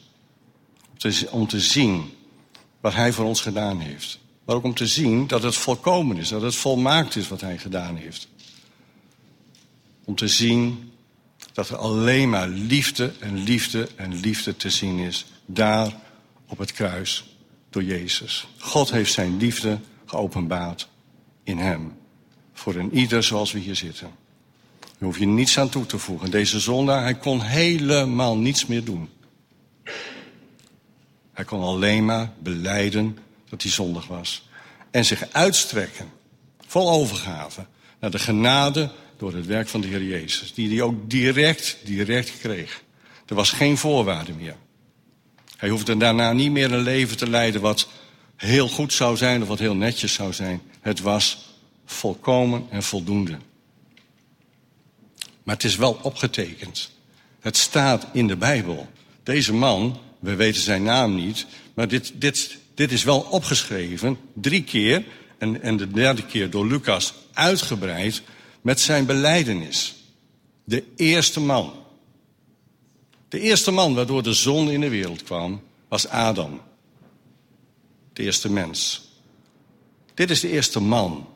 Om 0.91 0.99
te, 0.99 1.29
om 1.31 1.47
te 1.47 1.61
zien 1.61 2.13
wat 2.81 2.95
Hij 2.95 3.13
voor 3.13 3.25
ons 3.25 3.41
gedaan 3.41 3.81
heeft. 3.81 4.19
Maar 4.45 4.57
ook 4.57 4.65
om 4.65 4.75
te 4.75 4.87
zien 4.87 5.27
dat 5.27 5.43
het 5.43 5.57
volkomen 5.57 6.17
is, 6.17 6.29
dat 6.29 6.43
het 6.43 6.55
volmaakt 6.55 7.17
is 7.17 7.29
wat 7.29 7.41
Hij 7.41 7.59
gedaan 7.59 7.97
heeft. 7.97 8.29
Om 10.05 10.15
te 10.15 10.29
zien 10.29 10.93
dat 11.53 11.69
er 11.69 11.77
alleen 11.77 12.31
maar 12.31 12.49
liefde 12.49 13.13
en 13.21 13.43
liefde 13.43 13.89
en 13.97 14.21
liefde 14.21 14.57
te 14.57 14.71
zien 14.71 14.99
is. 14.99 15.27
Daar 15.47 16.01
op 16.47 16.59
het 16.59 16.73
kruis 16.73 17.25
door 17.71 17.83
Jezus. 17.83 18.47
God 18.59 18.91
heeft 18.91 19.13
zijn 19.13 19.37
liefde 19.37 19.79
geopenbaard 20.05 20.89
in 21.45 21.59
Hem 21.59 22.03
voor 22.55 22.75
een 22.75 22.95
ieder 22.97 23.23
zoals 23.23 23.53
we 23.53 23.59
hier 23.59 23.77
zitten. 23.77 24.11
Daar 24.81 25.09
hoef 25.09 25.19
je 25.19 25.27
niets 25.27 25.59
aan 25.59 25.69
toe 25.69 25.87
te 25.87 25.99
voegen. 25.99 26.31
Deze 26.31 26.61
zondaar, 26.61 27.03
hij 27.03 27.15
kon 27.15 27.41
helemaal 27.41 28.37
niets 28.37 28.67
meer 28.67 28.85
doen. 28.85 29.09
Hij 31.33 31.45
kon 31.45 31.63
alleen 31.63 32.05
maar 32.05 32.33
beleiden 32.39 33.19
dat 33.49 33.63
hij 33.63 33.71
zondig 33.71 34.07
was. 34.07 34.49
En 34.91 35.05
zich 35.05 35.27
uitstrekken, 35.33 36.11
vol 36.67 36.91
overgave, 36.91 37.67
naar 38.01 38.11
de 38.11 38.19
genade 38.19 38.91
door 39.17 39.35
het 39.35 39.47
werk 39.47 39.69
van 39.69 39.81
de 39.81 39.87
Heer 39.87 40.03
Jezus. 40.03 40.55
Die 40.55 40.69
hij 40.69 40.83
ook 40.83 41.11
direct, 41.11 41.77
direct 41.85 42.39
kreeg. 42.39 42.83
Er 43.27 43.35
was 43.35 43.51
geen 43.51 43.79
voorwaarde 43.79 44.33
meer. 44.33 44.57
Hij 45.57 45.69
hoefde 45.69 45.97
daarna 45.97 46.33
niet 46.33 46.51
meer 46.51 46.73
een 46.73 46.83
leven 46.83 47.17
te 47.17 47.29
leiden 47.29 47.61
wat 47.61 47.89
heel 48.37 48.69
goed 48.69 48.93
zou 48.93 49.17
zijn 49.17 49.43
of 49.43 49.49
wat 49.49 49.59
heel 49.59 49.75
netjes 49.75 50.13
zou 50.13 50.33
zijn. 50.33 50.63
Het 50.81 51.01
was 51.01 51.54
volkomen 51.85 52.67
en 52.71 52.83
voldoende. 52.83 53.39
Maar 55.43 55.55
het 55.55 55.65
is 55.65 55.77
wel 55.77 55.99
opgetekend. 56.03 56.91
Het 57.41 57.57
staat 57.57 58.07
in 58.13 58.27
de 58.27 58.37
Bijbel. 58.37 58.89
Deze 59.23 59.53
man, 59.53 59.99
we 60.19 60.35
weten 60.35 60.63
zijn 60.63 60.83
naam 60.83 61.15
niet, 61.15 61.47
maar 61.75 61.89
dit, 61.89 62.13
dit, 62.15 62.59
dit 62.75 62.93
is 62.93 63.05
wel 63.05 63.21
opgeschreven 63.21 64.19
drie 64.33 64.65
keer 64.65 65.05
en, 65.39 65.63
en 65.63 65.77
de 65.77 65.91
derde 65.91 66.27
keer 66.27 66.51
door 66.51 66.67
Lucas 66.67 67.15
uitgebreid 67.33 68.23
met 68.61 68.81
zijn 68.81 69.07
beleidenis. 69.07 69.95
De 70.65 70.85
eerste 70.97 71.41
man. 71.41 71.73
De 73.29 73.41
eerste 73.41 73.71
man 73.71 73.95
waardoor 73.95 74.23
de 74.23 74.33
zon 74.33 74.71
in 74.71 74.81
de 74.81 74.89
wereld 74.89 75.23
kwam, 75.23 75.63
was 75.89 76.09
Adam. 76.09 76.61
De 78.13 78.23
eerste 78.23 78.51
mens. 78.51 79.09
Dit 80.15 80.31
is 80.31 80.41
de 80.41 80.51
eerste 80.51 80.81
man 80.81 81.27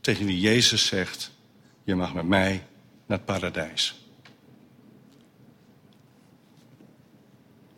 tegen 0.00 0.26
wie 0.26 0.40
Jezus 0.40 0.86
zegt: 0.86 1.30
Je 1.84 1.94
mag 1.94 2.14
met 2.14 2.26
mij 2.26 2.66
naar 3.06 3.18
het 3.18 3.26
paradijs. 3.26 3.94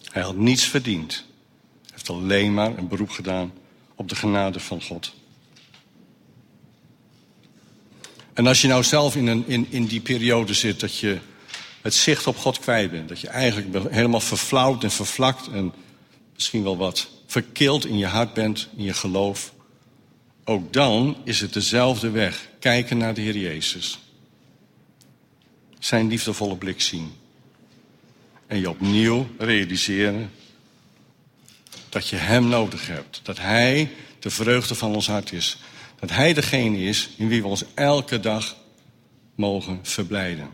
Hij 0.03 0.23
had 0.23 0.37
niets 0.37 0.65
verdiend. 0.65 1.13
Hij 1.83 1.91
heeft 1.91 2.11
alleen 2.11 2.55
maar 2.55 2.79
een 2.79 2.89
beroep 2.89 3.11
gedaan 3.11 3.53
op 3.95 4.09
de 4.09 4.15
genade 4.15 4.61
van 4.61 4.83
God. 4.83 5.13
En 8.33 8.47
als 8.47 8.61
je 8.61 8.69
nou 8.69 8.83
zelf 8.83 9.17
in, 9.17 9.27
een, 9.27 9.45
in, 9.47 9.67
in 9.71 9.85
die 9.85 10.01
periode 10.01 10.55
zit 10.55 10.81
dat 10.81 10.99
je 10.99 11.19
het 11.81 11.95
zicht 11.95 12.27
op 12.27 12.37
God 12.37 12.59
kwijt 12.59 12.91
bent, 12.91 13.09
dat 13.09 13.21
je 13.21 13.29
eigenlijk 13.29 13.93
helemaal 13.93 14.21
verflauwd 14.21 14.83
en 14.83 14.91
vervlakt 14.91 15.49
en 15.49 15.73
misschien 16.35 16.63
wel 16.63 16.77
wat 16.77 17.09
verkeeld 17.27 17.87
in 17.87 17.99
je 17.99 18.07
hart 18.07 18.35
bent, 18.35 18.69
in 18.77 18.85
je 18.85 18.95
geloof, 18.95 19.53
ook 20.45 20.73
dan 20.73 21.17
is 21.25 21.41
het 21.41 21.53
dezelfde 21.53 22.11
weg. 22.11 22.49
Kijken 22.59 22.97
naar 22.97 23.15
de 23.15 23.21
Heer 23.21 23.37
Jezus. 23.37 23.99
Zijn 25.79 26.09
liefdevolle 26.09 26.57
blik 26.57 26.81
zien. 26.81 27.13
En 28.47 28.61
je 28.61 28.71
opnieuw 28.71 29.27
realiseren 29.39 30.31
dat 31.89 32.09
je 32.09 32.17
Hem 32.17 32.49
nodig 32.49 32.87
hebt. 32.87 33.21
Dat 33.23 33.39
Hij 33.39 33.91
de 34.19 34.31
vreugde 34.31 34.75
van 34.75 34.95
ons 34.95 35.07
hart 35.07 35.33
is. 35.33 35.59
Dat 36.01 36.11
Hij 36.11 36.33
degene 36.33 36.79
is 36.79 37.09
in 37.17 37.29
wie 37.29 37.43
we 37.43 37.49
ons 37.49 37.65
elke 37.75 38.21
dag 38.21 38.57
mogen 39.35 39.79
verblijden. 39.83 40.49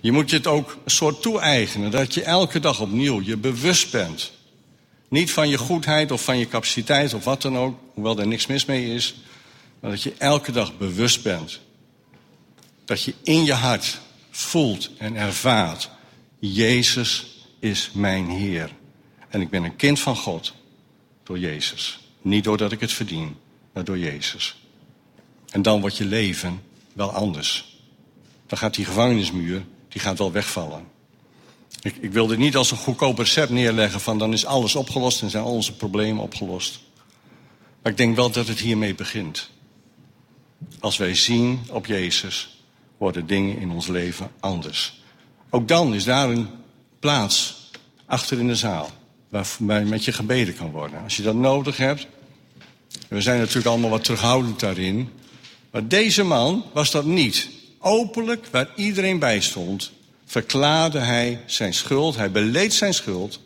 Je 0.00 0.12
moet 0.12 0.30
je 0.30 0.36
het 0.36 0.46
ook 0.46 0.78
een 0.84 0.90
soort 0.90 1.22
toe-eigenen. 1.22 1.90
Dat 1.90 2.14
je 2.14 2.22
elke 2.22 2.60
dag 2.60 2.80
opnieuw 2.80 3.22
je 3.22 3.36
bewust 3.36 3.90
bent. 3.90 4.32
Niet 5.10 5.30
van 5.30 5.48
je 5.48 5.58
goedheid 5.58 6.10
of 6.10 6.24
van 6.24 6.38
je 6.38 6.48
capaciteit 6.48 7.14
of 7.14 7.24
wat 7.24 7.42
dan 7.42 7.58
ook. 7.58 7.78
Hoewel 7.94 8.18
er 8.18 8.26
niks 8.26 8.46
mis 8.46 8.64
mee 8.64 8.94
is. 8.94 9.14
Maar 9.80 9.90
dat 9.90 10.02
je 10.02 10.14
elke 10.18 10.52
dag 10.52 10.78
bewust 10.78 11.22
bent. 11.22 11.60
Dat 12.84 13.02
je 13.02 13.14
in 13.22 13.44
je 13.44 13.52
hart 13.52 14.00
voelt 14.30 14.90
en 14.98 15.16
ervaart. 15.16 15.90
Jezus 16.38 17.26
is 17.58 17.90
mijn 17.92 18.28
Heer. 18.28 18.70
En 19.28 19.40
ik 19.40 19.50
ben 19.50 19.64
een 19.64 19.76
kind 19.76 20.00
van 20.00 20.16
God. 20.16 20.54
Door 21.22 21.38
Jezus. 21.38 22.00
Niet 22.22 22.44
doordat 22.44 22.72
ik 22.72 22.80
het 22.80 22.92
verdien, 22.92 23.36
maar 23.72 23.84
door 23.84 23.98
Jezus. 23.98 24.56
En 25.50 25.62
dan 25.62 25.80
wordt 25.80 25.96
je 25.96 26.04
leven 26.04 26.62
wel 26.92 27.10
anders. 27.10 27.78
Dan 28.46 28.58
gaat 28.58 28.74
die 28.74 28.84
gevangenismuur, 28.84 29.64
die 29.88 30.00
gaat 30.00 30.18
wel 30.18 30.32
wegvallen. 30.32 30.84
Ik, 31.82 31.96
ik 32.00 32.12
wil 32.12 32.26
dit 32.26 32.38
niet 32.38 32.56
als 32.56 32.70
een 32.70 32.76
goedkoop 32.76 33.18
recept 33.18 33.50
neerleggen 33.50 34.00
van 34.00 34.18
dan 34.18 34.32
is 34.32 34.46
alles 34.46 34.74
opgelost 34.74 35.22
en 35.22 35.30
zijn 35.30 35.44
al 35.44 35.52
onze 35.52 35.76
problemen 35.76 36.22
opgelost. 36.22 36.80
Maar 37.82 37.92
ik 37.92 37.98
denk 37.98 38.16
wel 38.16 38.30
dat 38.30 38.48
het 38.48 38.58
hiermee 38.58 38.94
begint. 38.94 39.50
Als 40.80 40.96
wij 40.96 41.14
zien 41.14 41.60
op 41.70 41.86
Jezus, 41.86 42.62
worden 42.98 43.26
dingen 43.26 43.58
in 43.58 43.70
ons 43.70 43.86
leven 43.86 44.30
anders. 44.40 45.02
Ook 45.50 45.68
dan 45.68 45.94
is 45.94 46.04
daar 46.04 46.30
een 46.30 46.48
plaats 46.98 47.68
achter 48.06 48.38
in 48.38 48.46
de 48.46 48.56
zaal 48.56 48.90
waar 49.28 49.86
met 49.86 50.04
je 50.04 50.12
gebeden 50.12 50.56
kan 50.56 50.70
worden. 50.70 51.02
Als 51.02 51.16
je 51.16 51.22
dat 51.22 51.34
nodig 51.34 51.76
hebt. 51.76 52.06
We 53.08 53.20
zijn 53.20 53.38
natuurlijk 53.38 53.66
allemaal 53.66 53.90
wat 53.90 54.04
terughoudend 54.04 54.60
daarin. 54.60 55.08
Maar 55.70 55.88
deze 55.88 56.22
man 56.22 56.64
was 56.72 56.90
dat 56.90 57.04
niet. 57.04 57.48
Openlijk, 57.78 58.46
waar 58.50 58.68
iedereen 58.76 59.18
bij 59.18 59.40
stond, 59.40 59.92
verklaarde 60.30 60.98
hij 60.98 61.40
zijn 61.46 61.74
schuld. 61.74 62.16
Hij 62.16 62.30
beleed 62.30 62.74
zijn 62.74 62.94
schuld. 62.94 63.40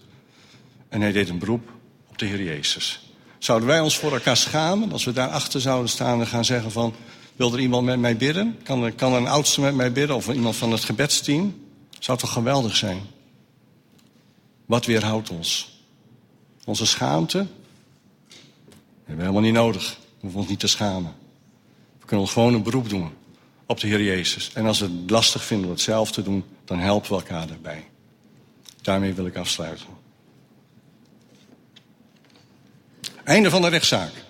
En 0.88 1.00
hij 1.00 1.12
deed 1.12 1.28
een 1.28 1.38
beroep 1.38 1.70
op 2.08 2.18
de 2.18 2.26
Heer 2.26 2.42
Jezus. 2.42 3.12
Zouden 3.38 3.68
wij 3.68 3.80
ons 3.80 3.98
voor 3.98 4.12
elkaar 4.12 4.36
schamen 4.36 4.92
als 4.92 5.04
we 5.04 5.12
daarachter 5.12 5.60
zouden 5.60 5.90
staan 5.90 6.20
en 6.20 6.26
gaan 6.26 6.44
zeggen 6.44 6.72
van... 6.72 6.94
wil 7.36 7.52
er 7.52 7.60
iemand 7.60 7.84
met 7.84 7.98
mij 7.98 8.16
bidden? 8.16 8.58
Kan 8.62 8.84
er, 8.84 8.92
kan 8.92 9.12
een 9.12 9.26
oudste 9.26 9.60
met 9.60 9.74
mij 9.74 9.92
bidden 9.92 10.16
of 10.16 10.28
iemand 10.28 10.56
van 10.56 10.72
het 10.72 10.84
gebedsteam? 10.84 11.62
Zou 11.98 12.18
toch 12.18 12.32
geweldig 12.32 12.76
zijn? 12.76 13.00
Wat 14.66 14.86
weerhoudt 14.86 15.30
ons? 15.30 15.78
Onze 16.64 16.86
schaamte? 16.86 17.36
Hebben 17.38 19.16
we 19.16 19.20
helemaal 19.20 19.40
niet 19.40 19.52
nodig. 19.52 19.96
We 20.00 20.20
hoeven 20.20 20.40
ons 20.40 20.48
niet 20.48 20.60
te 20.60 20.66
schamen. 20.66 21.14
We 22.00 22.06
kunnen 22.06 22.28
gewoon 22.28 22.54
een 22.54 22.62
beroep 22.62 22.88
doen 22.88 23.10
op 23.66 23.80
de 23.80 23.86
Heer 23.86 24.02
Jezus. 24.02 24.50
En 24.54 24.66
als 24.66 24.80
we 24.80 24.86
het 24.86 25.10
lastig 25.10 25.44
vinden 25.44 25.66
om 25.66 25.72
het 25.72 25.82
zelf 25.82 26.12
te 26.12 26.22
doen, 26.22 26.44
dan 26.64 26.78
helpen 26.78 27.08
we 27.10 27.16
elkaar 27.16 27.46
daarbij. 27.46 27.90
Daarmee 28.82 29.14
wil 29.14 29.26
ik 29.26 29.36
afsluiten. 29.36 29.86
Einde 33.24 33.50
van 33.50 33.62
de 33.62 33.68
rechtszaak. 33.68 34.23